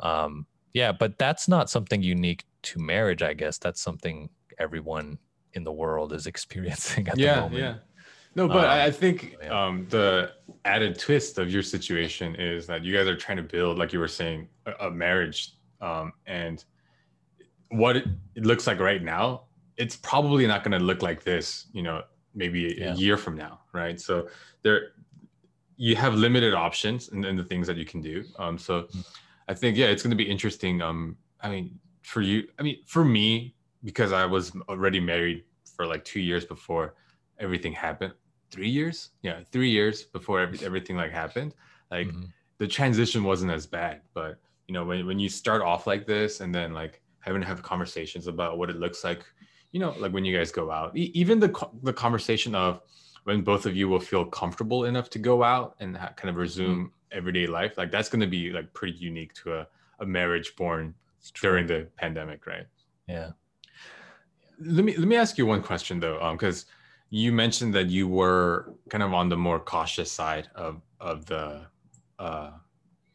[0.00, 3.58] um, yeah, but that's not something unique to marriage, I guess.
[3.58, 4.28] That's something
[4.58, 5.18] everyone
[5.52, 7.60] in the world is experiencing at yeah, the moment.
[7.60, 7.74] Yeah.
[8.36, 10.32] No, but um, I think um, the
[10.64, 14.00] added twist of your situation is that you guys are trying to build, like you
[14.00, 15.52] were saying, a, a marriage.
[15.80, 16.64] Um, and
[17.68, 19.42] what it, it, looks like right now,
[19.76, 22.02] it's probably not going to look like this, you know,
[22.34, 22.92] maybe a, yeah.
[22.92, 24.00] a year from now, right?
[24.00, 24.28] So
[24.62, 24.92] there,
[25.76, 28.24] you have limited options and, and the things that you can do.
[28.38, 29.00] Um, so mm-hmm.
[29.48, 30.80] I think, yeah, it's going to be interesting.
[30.82, 33.54] Um, I mean, for you, I mean, for me,
[33.84, 35.44] because I was already married
[35.76, 36.94] for like two years before
[37.38, 38.14] everything happened
[38.54, 39.10] three years?
[39.22, 41.54] Yeah three years before every, everything like happened.
[41.90, 42.24] Like mm-hmm.
[42.58, 46.40] the transition wasn't as bad but you know when, when you start off like this
[46.40, 49.24] and then like having to have conversations about what it looks like
[49.72, 52.80] you know like when you guys go out e- even the the conversation of
[53.24, 56.36] when both of you will feel comfortable enough to go out and ha- kind of
[56.36, 56.86] resume mm-hmm.
[57.12, 59.66] everyday life like that's going to be like pretty unique to a,
[60.00, 60.94] a marriage born
[61.40, 62.66] during the pandemic right?
[63.08, 63.30] Yeah.
[64.60, 66.66] Let me let me ask you one question though um because
[67.14, 71.64] you mentioned that you were kind of on the more cautious side of of the
[72.18, 72.50] uh,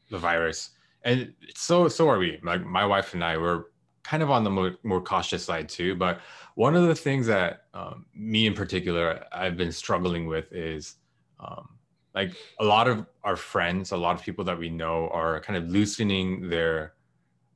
[0.10, 0.70] the virus,
[1.04, 2.40] and so so are we.
[2.42, 3.72] Like my wife and I were
[4.04, 5.96] kind of on the more, more cautious side too.
[5.96, 6.22] But
[6.56, 10.96] one of the things that um, me in particular I've been struggling with is
[11.42, 11.68] um,
[12.16, 12.32] like
[12.62, 15.68] a lot of our friends, a lot of people that we know are kind of
[15.68, 16.94] loosening their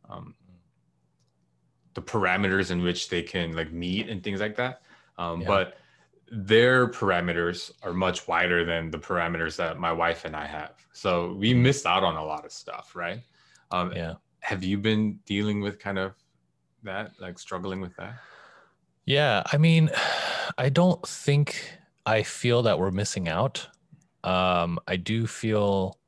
[0.10, 0.36] um,
[1.94, 4.82] the parameters in which they can like meet and things like that.
[5.18, 5.48] Um, yeah.
[5.48, 5.78] But
[6.32, 10.74] their parameters are much wider than the parameters that my wife and I have.
[10.92, 11.64] So we mm-hmm.
[11.64, 13.22] missed out on a lot of stuff, right?
[13.72, 14.16] Um, yeah.
[14.40, 16.14] Have you been dealing with kind of
[16.84, 18.16] that, like struggling with that?
[19.06, 19.44] Yeah.
[19.52, 19.90] I mean,
[20.58, 23.68] I don't think I feel that we're missing out.
[24.24, 26.00] Um, I do feel,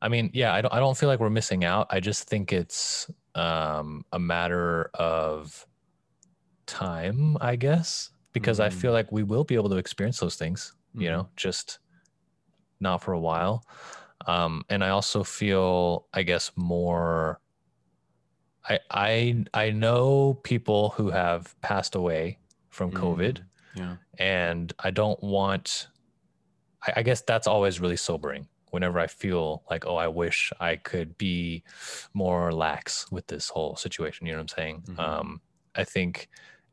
[0.00, 1.88] I mean, yeah, I don't, I don't feel like we're missing out.
[1.90, 5.66] I just think it's um, a matter of
[6.66, 8.76] time, I guess because mm-hmm.
[8.76, 11.02] I feel like we will be able to experience those things, mm-hmm.
[11.02, 11.78] you know, just
[12.80, 13.64] not for a while.
[14.26, 17.40] Um, and I also feel, I guess, more.
[18.68, 23.04] I I I know people who have passed away from mm-hmm.
[23.04, 23.40] COVID,
[23.74, 25.88] yeah, and I don't want.
[26.86, 28.48] I, I guess that's always really sobering.
[28.70, 31.62] Whenever I feel like, oh, I wish I could be
[32.12, 34.26] more lax with this whole situation.
[34.26, 34.82] You know what I'm saying?
[34.88, 35.00] Mm-hmm.
[35.00, 35.40] Um,
[35.76, 36.28] I think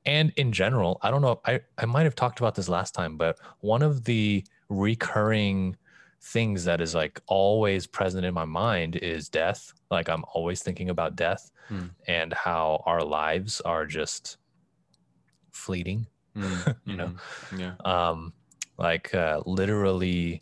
[0.06, 3.18] and in general i don't know i i might have talked about this last time
[3.18, 5.76] but one of the recurring
[6.24, 10.90] things that is like always present in my mind is death like i'm always thinking
[10.90, 11.90] about death mm.
[12.08, 14.38] and how our lives are just
[15.52, 16.76] fleeting mm.
[16.86, 17.60] you know mm-hmm.
[17.60, 18.34] yeah um
[18.78, 20.42] like uh, literally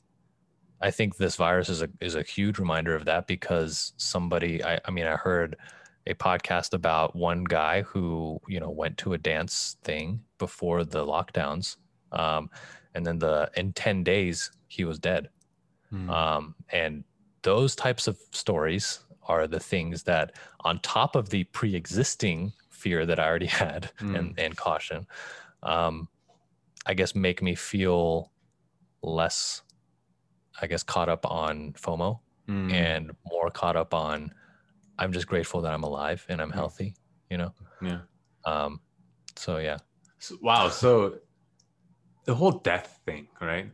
[0.81, 4.79] i think this virus is a is a huge reminder of that because somebody i
[4.85, 5.55] i mean i heard
[6.07, 11.05] a podcast about one guy who you know went to a dance thing before the
[11.05, 11.77] lockdowns
[12.11, 12.49] um,
[12.95, 15.29] and then the in 10 days he was dead
[15.93, 16.09] mm.
[16.09, 17.03] um, and
[17.43, 23.19] those types of stories are the things that on top of the pre-existing fear that
[23.19, 24.17] i already had mm.
[24.17, 25.05] and, and caution
[25.63, 26.07] um,
[26.85, 28.31] i guess make me feel
[29.01, 29.61] less
[30.61, 32.71] i guess caught up on fomo mm.
[32.73, 34.33] and more caught up on
[34.99, 36.93] I'm just grateful that I'm alive and I'm healthy,
[37.31, 37.53] you know?
[37.81, 38.01] Yeah.
[38.45, 38.81] Um,
[39.35, 39.77] so yeah.
[40.19, 40.69] So, wow.
[40.69, 41.19] So
[42.25, 43.71] the whole death thing, right?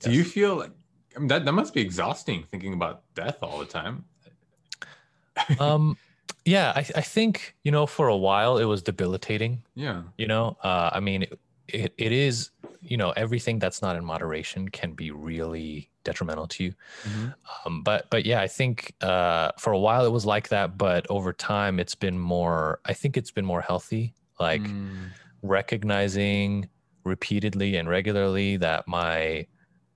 [0.00, 0.16] Do Yes.
[0.18, 0.72] you feel like
[1.16, 4.04] I mean that, that must be exhausting thinking about death all the time?
[5.60, 5.96] Um,
[6.44, 10.02] yeah, I, I think, you know, for a while it was debilitating, Yeah.
[10.16, 10.56] you know?
[10.64, 11.38] Uh, I mean, it,
[11.68, 12.50] it, it is,
[12.80, 16.74] you know, everything that's not in moderation can be really detrimental to you.
[17.04, 17.34] Mhm.
[17.64, 21.06] Um, but but yeah, I think uh, for a while it was like that, but
[21.10, 22.80] over time it's been more.
[22.84, 25.14] I think it's been more healthy, like Mm.
[25.42, 26.68] recognizing
[27.04, 29.46] repeatedly and regularly that my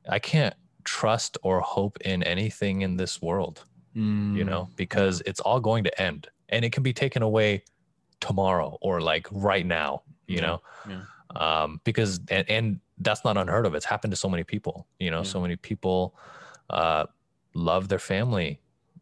[0.08, 0.54] I can't
[0.84, 3.66] trust or hope in anything in this world,
[4.32, 4.46] you Mm.
[4.46, 7.64] know, because it's all going to end, and it can be taken away
[8.20, 10.62] tomorrow or like right now, you Yeah, know.
[10.84, 11.02] yeah.
[11.36, 13.74] Um, because and, and that's not unheard of.
[13.74, 16.14] It's happened to so many people, you know, so many people
[16.70, 17.06] uh,
[17.54, 18.60] love their family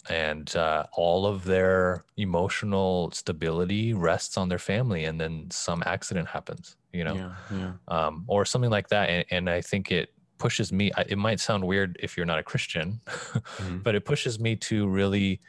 [0.08, 6.26] and uh, all of their emotional stability rests on their family and then some accident
[6.26, 7.32] happens you know Yeah.
[7.58, 7.72] Yeah.
[7.88, 10.08] um, or something like that and, and i think it
[10.38, 13.00] pushes me I- it might sound weird if you're not a christian
[13.60, 13.82] Mhm.
[13.84, 15.40] but it pushes me to really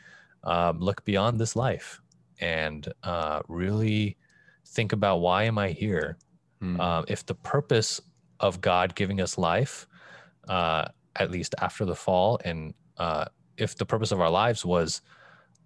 [0.44, 2.02] um, look beyond this life
[2.42, 4.18] and uh, really
[4.68, 6.18] think about why am i here
[6.62, 6.80] Mm.
[6.80, 8.02] um, if the purpose
[8.40, 9.88] of God giving us life,
[10.48, 10.86] uh,
[11.16, 13.26] at least after the fall, and uh,
[13.58, 15.02] if the purpose of our lives was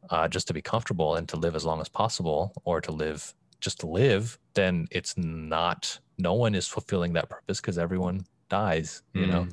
[0.10, 3.34] uh, just to be comfortable and to live as long as possible, or to live
[3.60, 6.00] just to live, then it's not.
[6.18, 9.44] No one is fulfilling that purpose because everyone dies, you know.
[9.44, 9.52] Mm.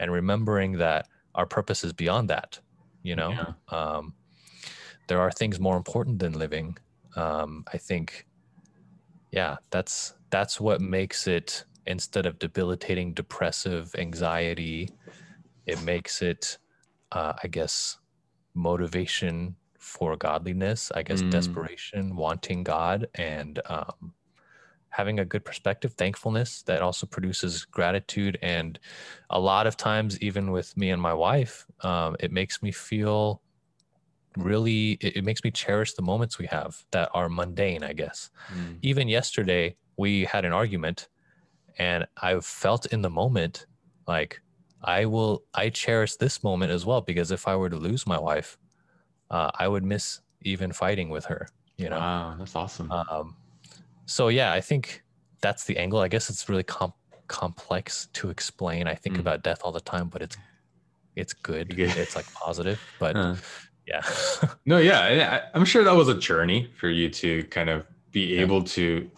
[0.00, 2.58] And remembering that our purpose is beyond that,
[3.02, 3.30] you know.
[3.30, 3.52] Yeah.
[3.68, 4.14] Um,
[5.06, 6.76] there are things more important than living.
[7.16, 8.26] Um, I think
[9.32, 14.90] yeah that's that's what makes it instead of debilitating depressive anxiety
[15.66, 16.58] it makes it
[17.12, 17.98] uh, i guess
[18.54, 21.30] motivation for godliness i guess Mm.
[21.30, 24.14] desperation wanting god and um,
[24.90, 28.78] having a good perspective thankfulness that also produces gratitude and
[29.30, 33.42] a lot of times even with me and my wife um, it makes me feel
[34.36, 38.30] really it, it makes me cherish the moments we have that are mundane i guess
[38.50, 38.82] Mm.
[38.82, 40.98] even yesterday we had an argument
[41.88, 43.54] and i felt in the moment
[44.14, 44.32] like
[44.98, 48.18] i will i cherish this moment as well because if i were to lose my
[48.28, 48.50] wife
[49.36, 50.20] uh, i would miss
[50.52, 51.42] even fighting with her
[51.82, 52.88] you know Wow, that's awesome.
[52.90, 53.26] um,
[54.16, 54.84] so yeah i think
[55.40, 56.98] that's the angle i guess it's really com-
[57.40, 59.20] complex to explain i think Mm.
[59.24, 60.36] about death all the time but it's
[61.20, 61.96] it's good Good.
[62.02, 63.36] it's like positive but Uh,
[63.86, 64.02] yeah
[64.64, 65.00] no, yeah,
[65.36, 67.78] I, I'm sure that was a journey for you to kind of
[68.12, 68.42] be Yeah.
[68.44, 69.10] able to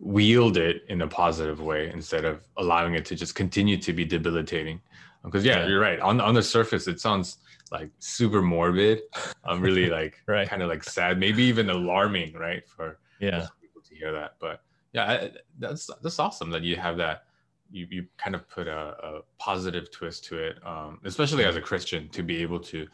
[0.00, 4.04] wield it in a positive way instead of allowing it to just continue to be
[4.04, 4.80] debilitating.
[5.22, 5.66] Because yeah, Yeah.
[5.68, 6.00] you're right.
[6.00, 7.38] On on the surface, it sounds
[7.70, 9.02] like super morbid.
[9.44, 10.48] I'm really like Right.
[10.48, 12.66] kind of like sad, maybe even alarming, right?
[12.68, 14.36] For yeah people to hear that.
[14.40, 17.24] But yeah, I, that's that's awesome that you have that.
[17.70, 21.60] You you kind of put a, a positive twist to it, um, especially as a
[21.60, 22.86] Christian, to be able to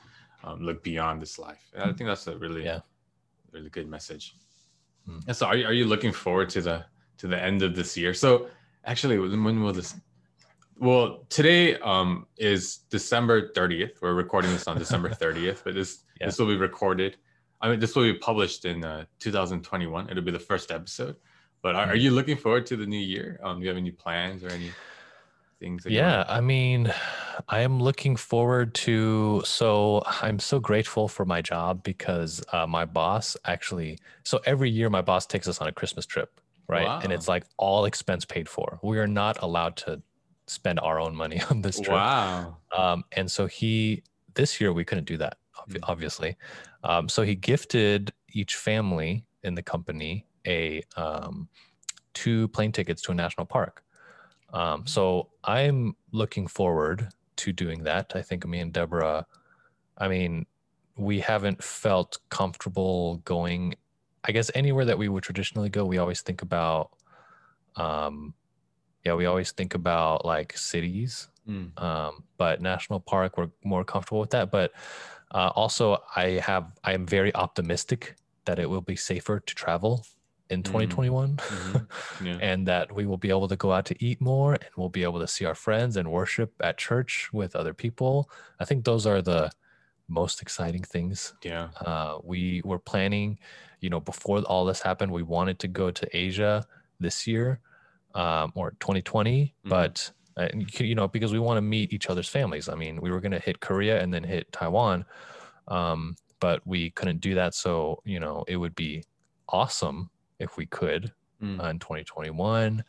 [0.44, 1.62] um, look beyond this life.
[1.74, 2.80] And I think that's a really Yeah.
[3.52, 4.34] really good message.
[5.08, 5.22] Mm.
[5.28, 6.84] And so, are you, are you looking forward to the
[7.18, 8.14] to the end of this year?
[8.14, 8.48] So
[8.84, 9.94] actually, when will this?
[10.78, 14.02] Well, today um, is December 30th.
[14.02, 16.26] We're recording this on December 30th, but this Yeah.
[16.26, 17.16] this will be recorded.
[17.60, 20.10] I mean, this will be published in uh, 2021.
[20.10, 21.16] It'll be the first episode.
[21.62, 22.00] But are, are Mhm.
[22.02, 23.40] you looking forward to the new year?
[23.42, 24.70] Um, do you have any plans or any
[25.58, 25.84] things?
[25.84, 26.92] That Yeah, I mean,
[27.48, 29.42] I am looking forward to.
[29.46, 33.98] So I'm so grateful for my job because uh, my boss actually.
[34.24, 36.38] So every year, my boss takes us on a Christmas trip,
[36.68, 37.02] right?
[37.02, 38.78] And it's like all expense paid for.
[38.82, 40.02] We are not allowed to
[40.46, 41.92] spend our own money on this trip.
[41.96, 42.56] Wow.
[42.76, 44.02] Um, and so he,
[44.34, 45.38] this year, we couldn't do that,
[45.68, 45.78] Mm.
[45.84, 46.36] obviously.
[46.84, 51.48] Um, so he gifted each family in the company a um,
[52.14, 53.82] two plane tickets to a national park.
[54.52, 58.12] Um, so I'm looking forward to doing that.
[58.14, 59.26] I think me and Deborah,
[59.98, 60.46] I mean,
[60.96, 63.74] we haven't felt comfortable going,
[64.26, 65.84] I guess, anywhere that we would traditionally go.
[65.84, 66.90] We always think about,
[67.76, 68.34] um,
[69.04, 71.80] yeah, we always think about like cities Mm.
[71.80, 74.72] um, but national park we're more comfortable with that but
[75.30, 78.16] uh, also i have i am very optimistic
[78.46, 80.04] that it will be safer to travel
[80.50, 81.86] in 2021 Mhm.
[82.24, 82.38] Yeah.
[82.42, 85.04] and that we will be able to go out to eat more and we'll be
[85.04, 89.06] able to see our friends and worship at church with other people i think those
[89.06, 89.48] are the
[90.08, 91.68] most exciting things Yeah.
[91.80, 93.38] uh, we were planning,
[93.80, 96.64] you know, before all this happened, we wanted to go to Asia
[97.00, 97.60] this year
[98.14, 99.68] um, or 2020, Mhm.
[99.68, 100.48] but uh,
[100.78, 102.68] you know, because we want to meet each other's families.
[102.68, 105.06] I mean, we were going to hit Korea and then hit Taiwan.
[105.68, 107.54] Um, but we couldn't do that.
[107.54, 109.02] So, you know, it would be
[109.48, 111.12] awesome if we could
[111.42, 111.58] mm.
[111.62, 112.84] uh, in 2021.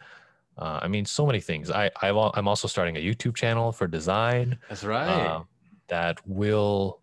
[0.57, 1.69] Uh, I mean, so many things.
[1.71, 4.57] I, I am also starting a YouTube channel for design.
[4.69, 5.07] That's right.
[5.07, 5.43] Uh,
[5.87, 6.99] that will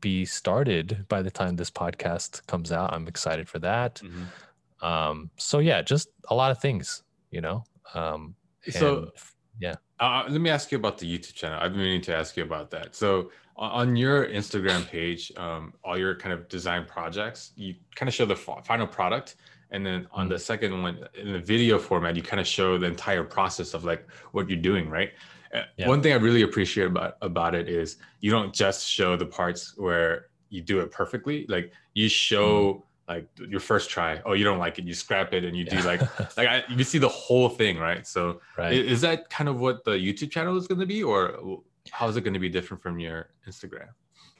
[0.00, 2.92] be started by the time this podcast comes out.
[2.92, 3.96] I'm excited for that.
[3.96, 4.84] Mm-hmm.
[4.84, 7.64] Um, so yeah, just a lot of things, you know.
[7.94, 8.34] Um,
[8.68, 9.10] so
[9.58, 11.58] yeah, uh, let me ask you about the YouTube channel.
[11.60, 12.94] I've been meaning to ask you about that.
[12.94, 18.14] So on your Instagram page, um, all your kind of design projects, you kind of
[18.14, 19.36] show the final product,
[19.70, 20.42] and then on the mm-hmm.
[20.42, 24.08] second one, in the video format, you kind of show the entire process of like
[24.32, 25.12] what you're doing, right?
[25.52, 25.88] Yeah.
[25.88, 29.74] One thing I really appreciate about about it is you don't just show the parts
[29.76, 31.46] where you do it perfectly.
[31.48, 32.82] Like you show mm.
[33.08, 34.20] like your first try.
[34.24, 35.80] Oh, you don't like it, you scrap it, and you yeah.
[35.80, 36.00] do like
[36.36, 38.06] like I, you see the whole thing, right?
[38.06, 38.72] So right.
[38.72, 42.16] is that kind of what the YouTube channel is going to be, or how is
[42.16, 43.88] it going to be different from your Instagram?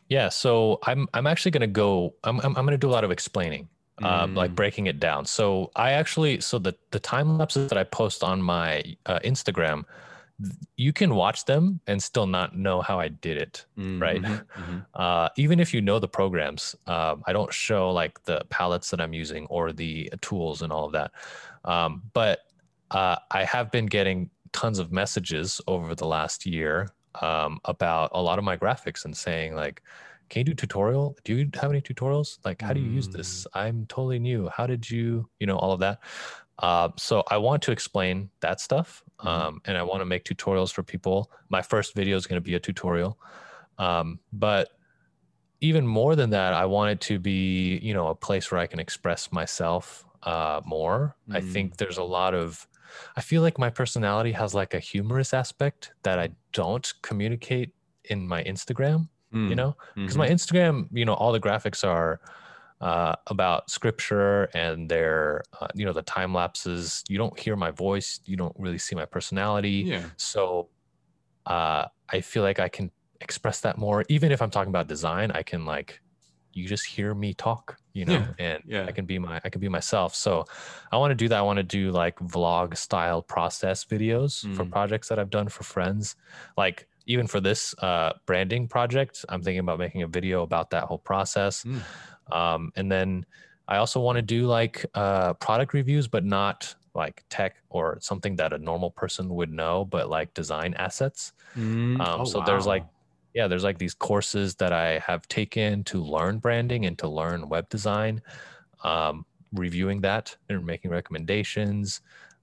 [0.09, 2.15] Yeah, so I'm I'm actually going to go.
[2.25, 3.69] I'm I'm, I'm going to do a lot of explaining.
[4.03, 4.55] Um, like mm.
[4.55, 5.27] breaking it down.
[5.27, 9.85] So I actually, so the the time lapses that I post on my uh, Instagram,
[10.77, 14.23] you can watch them and still not know how I did it, mm-hmm, right?
[14.23, 14.79] Mm-hmm.
[14.95, 19.01] Uh, even if you know the programs, um, I don't show like the palettes that
[19.01, 21.13] I'm using or the tools and all of that.
[21.65, 22.41] Um, but
[22.91, 26.89] uh, I have been getting tons of messages over the last year
[27.23, 29.83] um, about a lot of my graphics and saying like,
[30.29, 31.17] "Can you do tutorial?
[31.25, 32.39] Do you have any tutorials?
[32.45, 33.45] Like, how do you use this?
[33.45, 33.61] Mm.
[33.61, 34.49] I'm totally new.
[34.49, 36.01] How did you, you know, all of that."
[36.59, 39.03] Uh, so I want to explain that stuff.
[39.23, 41.31] Um, and I want to make tutorials for people.
[41.49, 43.19] My first video is going to be a tutorial,
[43.79, 44.71] um, but
[45.61, 48.67] even more than that, I want it to be, you know, a place where I
[48.67, 51.17] can express myself uh, more.
[51.29, 51.37] Mm.
[51.37, 52.67] I think there's a lot of,
[53.17, 58.27] I feel like my personality has like a humorous aspect that I don't communicate in
[58.27, 59.09] my Instagram.
[59.33, 59.49] Mm.
[59.49, 60.19] You know, because mm-hmm.
[60.19, 62.21] my Instagram, you know, all the graphics are
[62.81, 67.71] uh, about scripture and their uh, you know the time lapses you don't hear my
[67.71, 70.05] voice you don't really see my personality yeah.
[70.17, 70.69] so
[71.47, 75.31] uh, i feel like i can express that more even if i'm talking about design
[75.33, 76.01] i can like
[76.53, 78.27] you just hear me talk you know yeah.
[78.39, 78.87] and yeah.
[78.87, 80.45] i can be my i can be myself so
[80.91, 84.57] i want to do that i want to do like vlog style process videos mm.
[84.57, 86.17] for projects that i've done for friends
[86.57, 90.85] like even for this uh, branding project i'm thinking about making a video about that
[90.85, 91.81] whole process mm.
[92.33, 93.25] Um, and then
[93.69, 98.37] I also want to do like uh, product reviews, but not like tech or something
[98.37, 101.33] that a normal person would know, but like design assets.
[101.57, 102.45] Mm, um, oh, so wow.
[102.45, 102.85] there's like,
[103.35, 107.49] yeah, there's like these courses that I have taken to learn branding and to learn
[107.49, 108.21] web design,
[108.83, 112.01] um, reviewing that and making recommendations.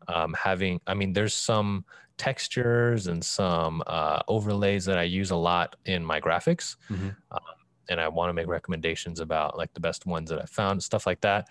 [0.08, 1.84] Um, having, I mean, there's some
[2.18, 6.78] textures and some uh, overlays that I use a lot in my graphics.
[6.90, 7.10] Mm-hmm.
[7.32, 7.57] Um,
[7.90, 11.06] and I want to make recommendations about like the best ones that I found, stuff
[11.06, 11.48] like that.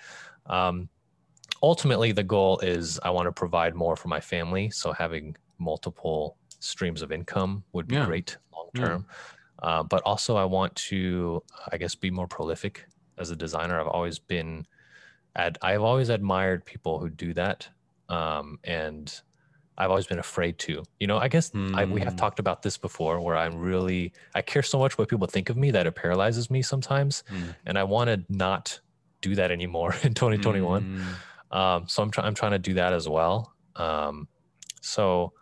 [0.47, 0.89] Um,
[1.63, 4.71] ultimately, the goal is I want to provide more for my family.
[4.71, 8.07] So having multiple streams of income would be yeah.
[8.07, 9.07] great long term.
[9.09, 9.69] Yeah.
[9.69, 12.87] Uh, but also, I want to, I guess, be more prolific
[13.19, 13.81] as a designer.
[13.81, 14.67] I've always been,
[15.35, 17.67] ad- I've always admired people who do that.
[18.09, 19.19] Um, and
[19.79, 20.83] I've always been afraid to.
[21.01, 21.75] You know, I guess mm.
[21.75, 22.19] I, we have hmm.
[22.19, 25.57] talked about this before where I'm really, I care so much what people think of
[25.57, 27.25] me that it paralyzes me sometimes.
[27.31, 27.55] Mm.
[27.67, 28.81] And I want to not
[29.21, 31.05] do that anymore in 2021.
[31.53, 31.57] Mm.
[31.57, 32.27] Um, so I'm, trying.
[32.27, 33.53] I'm trying to do that as well.
[33.77, 34.29] Um,
[34.81, 35.33] so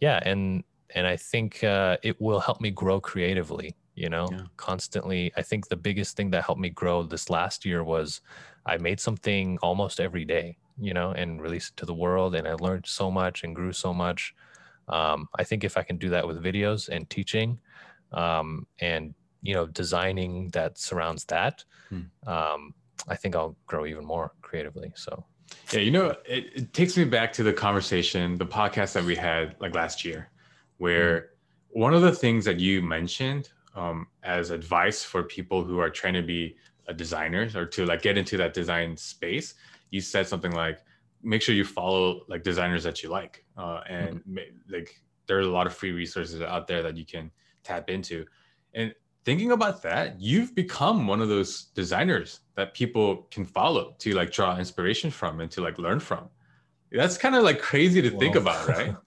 [0.00, 0.20] yeah.
[0.24, 0.62] And,
[0.94, 4.42] and I think uh, it will help me grow creatively, you know, yeah.
[4.56, 5.32] constantly.
[5.36, 8.20] I think the biggest thing that helped me grow this last year was
[8.64, 12.34] I made something almost every day you know, and release it to the world.
[12.34, 14.34] And I learned so much and grew so much.
[14.88, 17.60] Um, I think if I can do that with videos and teaching,
[18.12, 22.02] um, and you know, designing that surrounds that, hmm.
[22.26, 22.74] um,
[23.08, 24.92] I think I'll grow even more creatively.
[24.94, 25.24] So,
[25.72, 29.16] yeah, you know, it, it, takes me back to the conversation, the podcast that we
[29.16, 30.30] had like last year,
[30.78, 31.80] where mm-hmm.
[31.80, 36.14] one of the things that you mentioned um, as advice for people who are trying
[36.14, 36.56] to be
[36.88, 39.54] a designers or to like get into that design space
[39.92, 40.80] you said something like
[41.22, 43.44] make sure you follow like designers that you like.
[43.56, 44.38] Uh, and mm-hmm.
[44.68, 47.30] like there's a lot of free resources out there that you can
[47.62, 48.26] tap into.
[48.74, 48.92] And
[49.24, 54.32] thinking about that you've become one of those designers that people can follow to like
[54.32, 56.28] draw inspiration from and to like learn from.
[56.90, 58.18] That's kind of like crazy to Whoa.
[58.18, 58.96] think about right?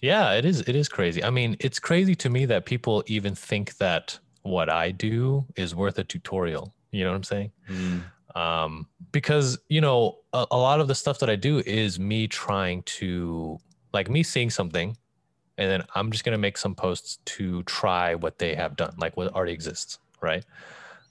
[0.00, 1.24] Yeah it is it is crazy.
[1.24, 5.74] I mean it's crazy to me that people even think that what i do is
[5.74, 6.74] worth a tutorial.
[6.90, 7.52] You know what i'm saying?
[7.68, 8.02] Mm
[8.34, 12.26] um, because you know a, a, lot of the stuff that I do is me
[12.28, 13.58] trying to
[13.92, 14.96] like me seeing something,
[15.58, 19.16] and then I'm just gonna make some posts to try what they have done, like
[19.16, 20.44] what already exists, right?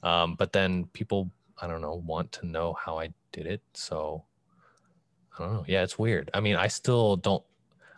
[0.04, 1.30] Um, but then people,
[1.62, 3.62] I don't know, want to know how I did it.
[3.74, 4.24] So
[5.38, 5.66] I don't know.
[5.68, 6.32] Yeah, it's weird.
[6.34, 7.44] I mean, I still don't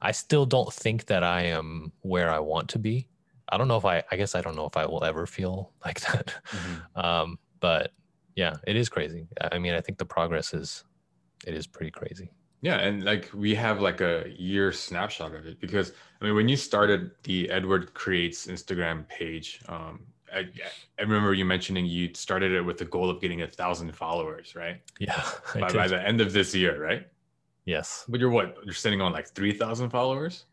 [0.01, 3.07] I still don't think that I am where I want to be.
[3.47, 5.71] I don't know if I I guess I don't know if I will ever feel
[5.85, 6.33] like that.
[6.51, 6.99] Mm-hmm.
[6.99, 7.91] Um, but
[8.35, 9.27] yeah, it is crazy.
[9.51, 10.83] I mean, I think the progress is
[11.45, 12.31] it is pretty crazy.
[12.61, 16.47] Yeah, and like we have like a year snapshot of it because I mean when
[16.47, 20.47] you started the Edward Creates Instagram page, um, I,
[20.97, 24.55] I remember you mentioning you started it with the goal of getting a thousand followers,
[24.55, 24.81] right?
[24.99, 25.21] Yeah.
[25.53, 27.05] By, by the end of this year, right?
[27.65, 28.05] Yes.
[28.07, 28.57] But you're what?
[28.63, 30.45] You're sitting on like three thousand followers?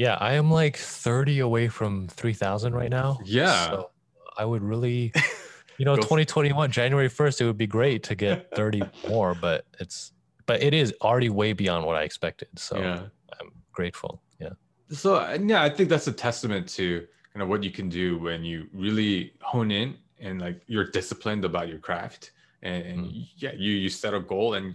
[0.00, 3.18] Yeah, I am like 30 away from 3,000 right now.
[3.22, 3.66] Yeah.
[3.66, 3.90] So
[4.38, 5.12] I would really,
[5.80, 10.12] you know, 2021, January 1st, it would be great to get 30 more, but it's
[10.44, 12.48] but it is already way beyond what I expected.
[12.56, 13.02] So yeah.
[13.40, 14.20] I'm grateful.
[14.38, 14.50] Yeah.
[14.90, 18.44] So yeah, I think that's a testament to kind of what you can do when
[18.44, 23.28] you really hone in and like you're disciplined about your craft and, and mm.
[23.36, 24.74] yeah, you you set a goal and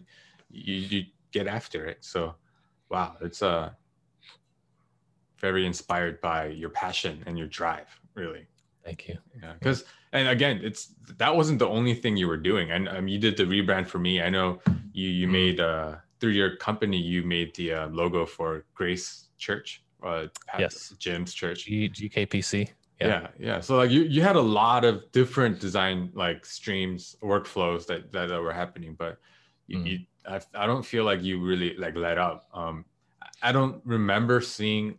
[0.49, 2.03] you, you get after it.
[2.03, 2.33] So
[2.89, 3.69] wow, it's uh
[5.37, 8.47] very inspired by your passion and your drive, really.
[8.83, 9.17] Thank you.
[9.41, 9.83] Yeah, because
[10.15, 12.71] and again, it's that wasn't the only thing you were doing.
[12.71, 14.21] And um, you did the rebrand for me.
[14.21, 14.59] I know
[14.93, 15.33] you you mm-hmm.
[15.33, 20.93] made uh through your company you made the uh, logo for Grace Church, uh, yes,
[20.97, 22.69] Jim's church, G- GKPC.
[23.01, 23.07] Yeah.
[23.07, 23.59] yeah, yeah.
[23.59, 28.29] So like you you had a lot of different design like streams workflows that that,
[28.29, 29.17] that were happening, but
[29.67, 29.85] you, mm.
[29.85, 32.47] you I, I don't feel like you really like let up.
[32.53, 32.85] Um,
[33.41, 34.97] I don't remember seeing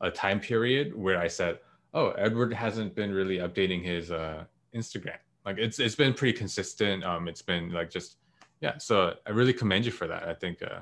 [0.00, 1.58] a time period where I said,
[1.94, 5.18] oh, Edward hasn't been really updating his uh, Instagram.
[5.44, 7.04] Like it's it's been pretty consistent.
[7.04, 8.16] Um, it's been like just
[8.60, 8.78] yeah.
[8.78, 10.24] So I really commend you for that.
[10.24, 10.80] I think uh,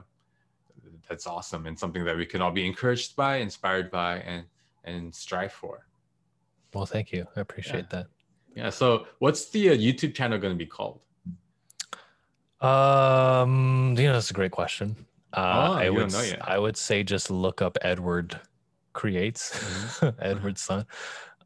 [1.09, 4.45] that's awesome and something that we can all be encouraged by, inspired by, and
[4.85, 5.87] and strive for.
[6.75, 7.27] Well, thank you.
[7.37, 7.99] I appreciate yeah.
[7.99, 8.07] that.
[8.55, 8.71] Yeah.
[8.71, 11.01] So what's the uh, YouTube channel going to be called?
[12.61, 14.97] Um, you know, that's a great question.
[15.33, 18.41] Uh, oh, I would I would say just look up Edward
[18.99, 20.20] creates mm-hmm.
[20.30, 20.84] Edward Sun.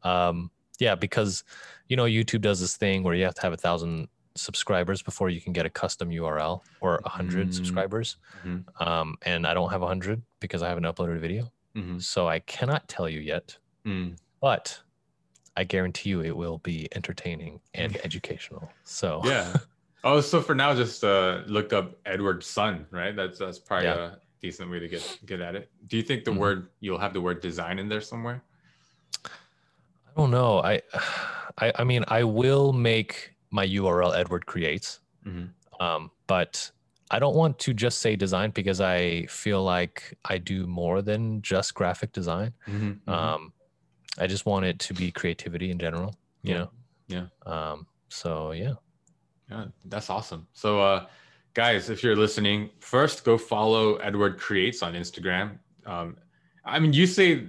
[0.01, 0.49] Um,
[0.79, 1.43] yeah, because
[1.87, 5.29] you know YouTube does this thing where you have to have a thousand subscribers before
[5.29, 7.51] you can get a custom URL or a 100 mm-hmm.
[7.51, 8.17] subscribers.
[8.43, 8.83] Mm-hmm.
[8.83, 11.99] Um, and I don't have a hundred because I haven't uploaded a video, mm-hmm.
[11.99, 13.55] so I cannot tell you yet.
[13.85, 14.17] Mm.
[14.41, 14.81] But
[15.55, 18.69] I guarantee you it will be entertaining and educational.
[18.83, 19.55] So yeah.
[20.05, 23.15] Oh, so for now, just uh, look up Edward Sun, right?
[23.15, 24.15] That's that's probably yeah.
[24.43, 25.71] Decent way to get get at it.
[25.87, 26.39] Do you think the mm-hmm.
[26.41, 28.43] word you'll have the word design in there somewhere?
[29.25, 30.59] I don't know.
[30.59, 30.81] I,
[31.57, 35.45] I, I mean, I will make my URL Edward creates, mm-hmm.
[35.83, 36.69] um, but
[37.09, 41.41] I don't want to just say design because I feel like I do more than
[41.41, 42.53] just graphic design.
[42.67, 42.89] Mm-hmm.
[42.89, 43.09] mm-hmm.
[43.09, 43.53] Um,
[44.19, 46.13] I just want it to be creativity in general.
[46.43, 46.59] You yeah.
[46.59, 46.69] know.
[47.07, 47.25] Yeah.
[47.47, 47.87] Um.
[48.09, 48.73] So yeah.
[49.49, 50.47] Yeah, that's awesome.
[50.53, 51.05] So, uh,
[51.53, 55.57] guys, if you're listening, first go follow Edward Creates on Instagram.
[55.85, 56.17] Um,
[56.65, 57.47] I mean, you say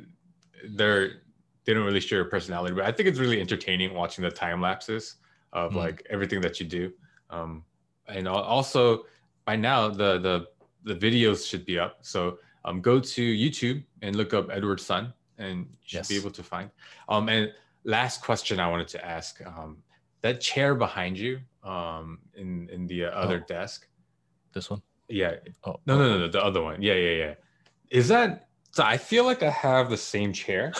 [0.71, 1.23] they're
[1.65, 4.61] they don't really share your personality, but I think it's really entertaining watching the time
[4.61, 5.17] lapses
[5.53, 5.77] of mm.
[5.77, 6.93] like everything that you do.
[7.31, 7.65] Um,
[8.07, 9.07] and also
[9.45, 10.47] by now the the
[10.85, 11.99] the videos should be up.
[12.03, 16.09] So um, go to YouTube and look up Edward Sun, and you should yes.
[16.09, 16.71] be able to find.
[17.09, 17.53] Um, and
[17.85, 19.79] last question I wanted to ask: um,
[20.21, 23.47] that chair behind you, um, in in the other oh.
[23.47, 23.89] desk.
[24.55, 24.83] This one.
[25.09, 25.35] Yeah.
[25.65, 26.81] Oh no, no, no, no, the other one.
[26.81, 27.35] Yeah, yeah, yeah.
[27.91, 28.49] Is that?
[28.71, 30.73] So I feel like I have the same chair.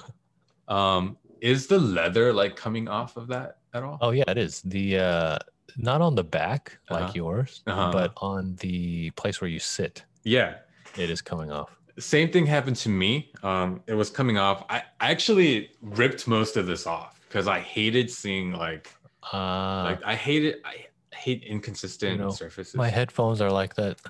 [0.68, 3.98] um, is the leather like coming off of that at all?
[4.00, 4.62] Oh yeah, it is.
[4.62, 5.38] The uh,
[5.76, 7.12] not on the back like uh-huh.
[7.14, 7.90] yours, uh-huh.
[7.92, 10.04] but on the place where you sit.
[10.22, 10.56] Yeah,
[10.96, 11.76] it is coming off.
[11.98, 13.32] Same thing happened to me.
[13.42, 14.64] Um, it was coming off.
[14.68, 18.92] I, I actually ripped most of this off because I hated seeing like
[19.32, 20.56] uh, like I hated.
[20.64, 20.86] I
[21.16, 22.74] hate inconsistent you know, surfaces.
[22.74, 24.00] My headphones are like that.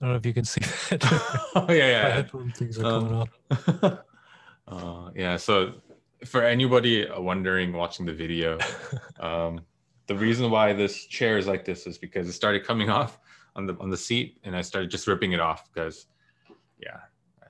[0.00, 1.04] I don't know if you can see that.
[1.54, 2.02] oh yeah, yeah.
[2.02, 3.28] My headphone things are um, coming
[3.82, 3.98] off.
[4.68, 5.36] uh, yeah.
[5.36, 5.74] So
[6.24, 8.58] for anybody wondering watching the video,
[9.20, 9.60] um,
[10.06, 13.18] the reason why this chair is like this is because it started coming off
[13.56, 16.06] on the on the seat, and I started just ripping it off because,
[16.80, 16.98] yeah,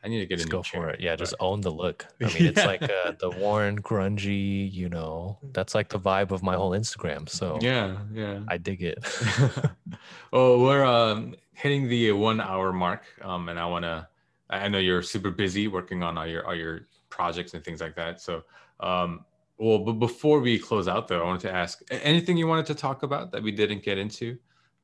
[0.03, 1.01] I need to get just a go chair, for it.
[1.01, 2.07] Yeah, just own the look.
[2.20, 2.49] I mean, yeah.
[2.51, 4.72] it's like uh, the worn, grungy.
[4.72, 7.28] You know, that's like the vibe of my whole Instagram.
[7.28, 8.99] So yeah, yeah, I dig it.
[10.32, 14.09] well, we're um, hitting the one hour mark, um, and I want to.
[14.51, 17.96] I know you're super busy working on all your all your projects and things like
[17.96, 18.20] that.
[18.20, 18.44] So,
[18.80, 19.24] um,
[19.59, 22.74] well, but before we close out, though, I wanted to ask anything you wanted to
[22.74, 24.38] talk about that we didn't get into.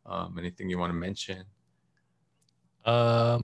[0.06, 1.44] Um, anything you want to mention?
[2.84, 3.42] Um,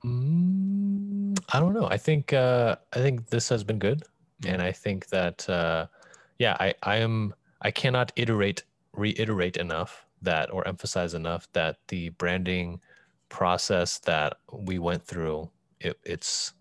[1.53, 1.87] I don't know.
[1.91, 4.05] I think uh, I think this has been good,
[4.47, 5.87] and I think that uh,
[6.39, 12.11] yeah, I I am I cannot iterate reiterate enough that or emphasize enough that the
[12.11, 12.81] branding
[13.29, 15.49] process that we went through
[15.81, 16.53] it, it's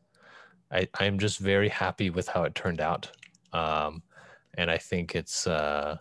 [0.72, 3.12] I, i'm just very happy with how it turned out.
[3.54, 4.04] Um,
[4.56, 5.98] and i think it's uh,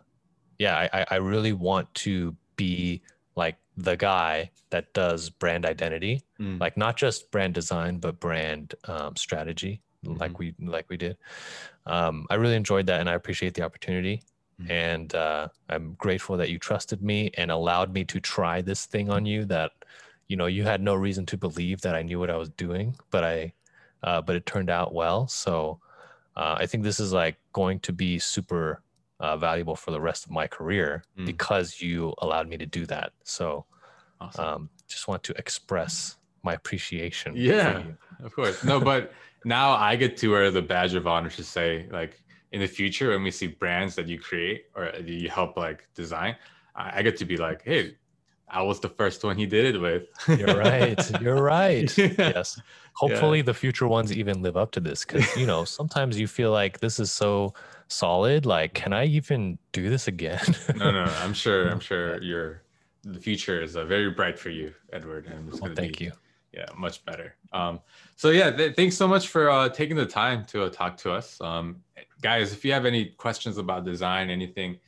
[0.58, 3.02] yeah I, I really want to be
[3.36, 6.60] like the guy that does brand identity mm.
[6.60, 10.18] like not just brand design but brand um, strategy mm-hmm.
[10.18, 11.16] like we like we did
[11.86, 14.22] um, i really enjoyed that and i appreciate the opportunity
[14.60, 14.70] mm.
[14.70, 19.10] and uh, i'm grateful that you trusted me and allowed me to try this thing
[19.10, 19.72] on you that
[20.28, 22.94] you know you had no reason to believe that i knew what i was doing
[23.10, 23.52] but i
[24.04, 25.80] uh, but it turned out well so
[26.36, 28.82] uh, i think this is like going to be super
[29.20, 31.26] uh, valuable for the rest of my career mm.
[31.26, 33.12] because you allowed me to do that.
[33.24, 33.66] So,
[34.20, 34.44] awesome.
[34.44, 36.16] um, just want to express
[36.50, 37.30] my appreciation.
[37.36, 37.82] Yeah,
[38.26, 38.64] of course.
[38.64, 39.12] No, but
[39.44, 42.12] now I get to wear the badge of honor to say, like,
[42.52, 46.34] in the future when we see brands that you create or you help like design,
[46.74, 47.96] I, I get to be like, hey,
[48.50, 50.04] I was the first one he did it with.
[50.38, 51.20] You're right.
[51.20, 51.98] You're right.
[51.98, 52.12] yeah.
[52.18, 52.60] Yes.
[52.94, 53.50] Hopefully, yeah.
[53.50, 56.80] the future ones even live up to this because you know sometimes you feel like
[56.80, 57.52] this is so
[57.88, 58.46] solid.
[58.46, 60.46] Like, can I even do this again?
[60.76, 61.68] no, no, I'm sure.
[61.68, 62.62] I'm sure your
[63.04, 65.26] the future is uh, very bright for you, Edward.
[65.26, 66.12] And well, thank be, you.
[66.52, 67.34] Yeah, much better.
[67.52, 67.80] Um,
[68.16, 71.12] so yeah, th- thanks so much for uh, taking the time to uh, talk to
[71.12, 71.82] us, um,
[72.22, 72.52] guys.
[72.52, 74.78] If you have any questions about design, anything,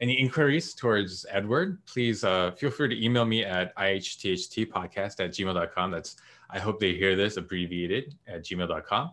[0.00, 5.90] any inquiries towards Edward, please uh, feel free to email me at ihthtpodcast at gmail.com.
[5.90, 6.16] That's
[6.48, 9.10] I hope they hear this abbreviated at gmail.com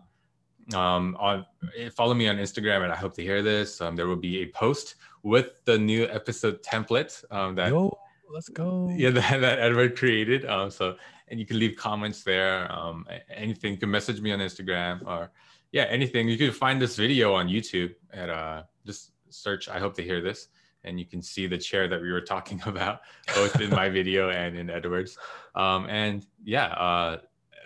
[0.74, 1.46] um, on
[1.94, 3.80] follow me on Instagram, and I hope to hear this.
[3.80, 7.96] Um, there will be a post with the new episode template um, that Yo,
[8.32, 8.92] let's go.
[8.94, 10.44] Yeah, that, that Edward created.
[10.46, 10.96] Um, so
[11.30, 12.70] and you can leave comments there.
[12.72, 15.30] Um, anything, you can message me on Instagram or
[15.72, 16.28] yeah, anything.
[16.28, 19.68] You can find this video on YouTube at uh, just search.
[19.68, 20.48] I hope to hear this,
[20.84, 23.00] and you can see the chair that we were talking about
[23.34, 25.18] both in my video and in Edward's.
[25.54, 27.18] Um, and yeah, uh,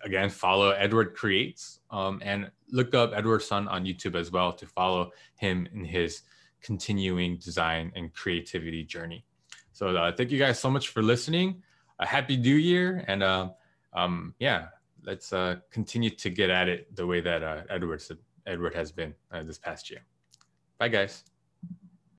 [0.05, 4.67] again, follow Edward Creates um, and look up Edward Sun on YouTube as well to
[4.67, 6.23] follow him in his
[6.61, 9.25] continuing design and creativity journey.
[9.73, 11.63] So uh, thank you guys so much for listening.
[11.99, 13.05] A happy new year.
[13.09, 13.51] And uh,
[13.93, 14.69] um, yeah,
[15.05, 18.03] let's uh, continue to get at it the way that uh, Edward,
[18.47, 20.05] Edward has been uh, this past year.
[20.79, 21.25] Bye, guys.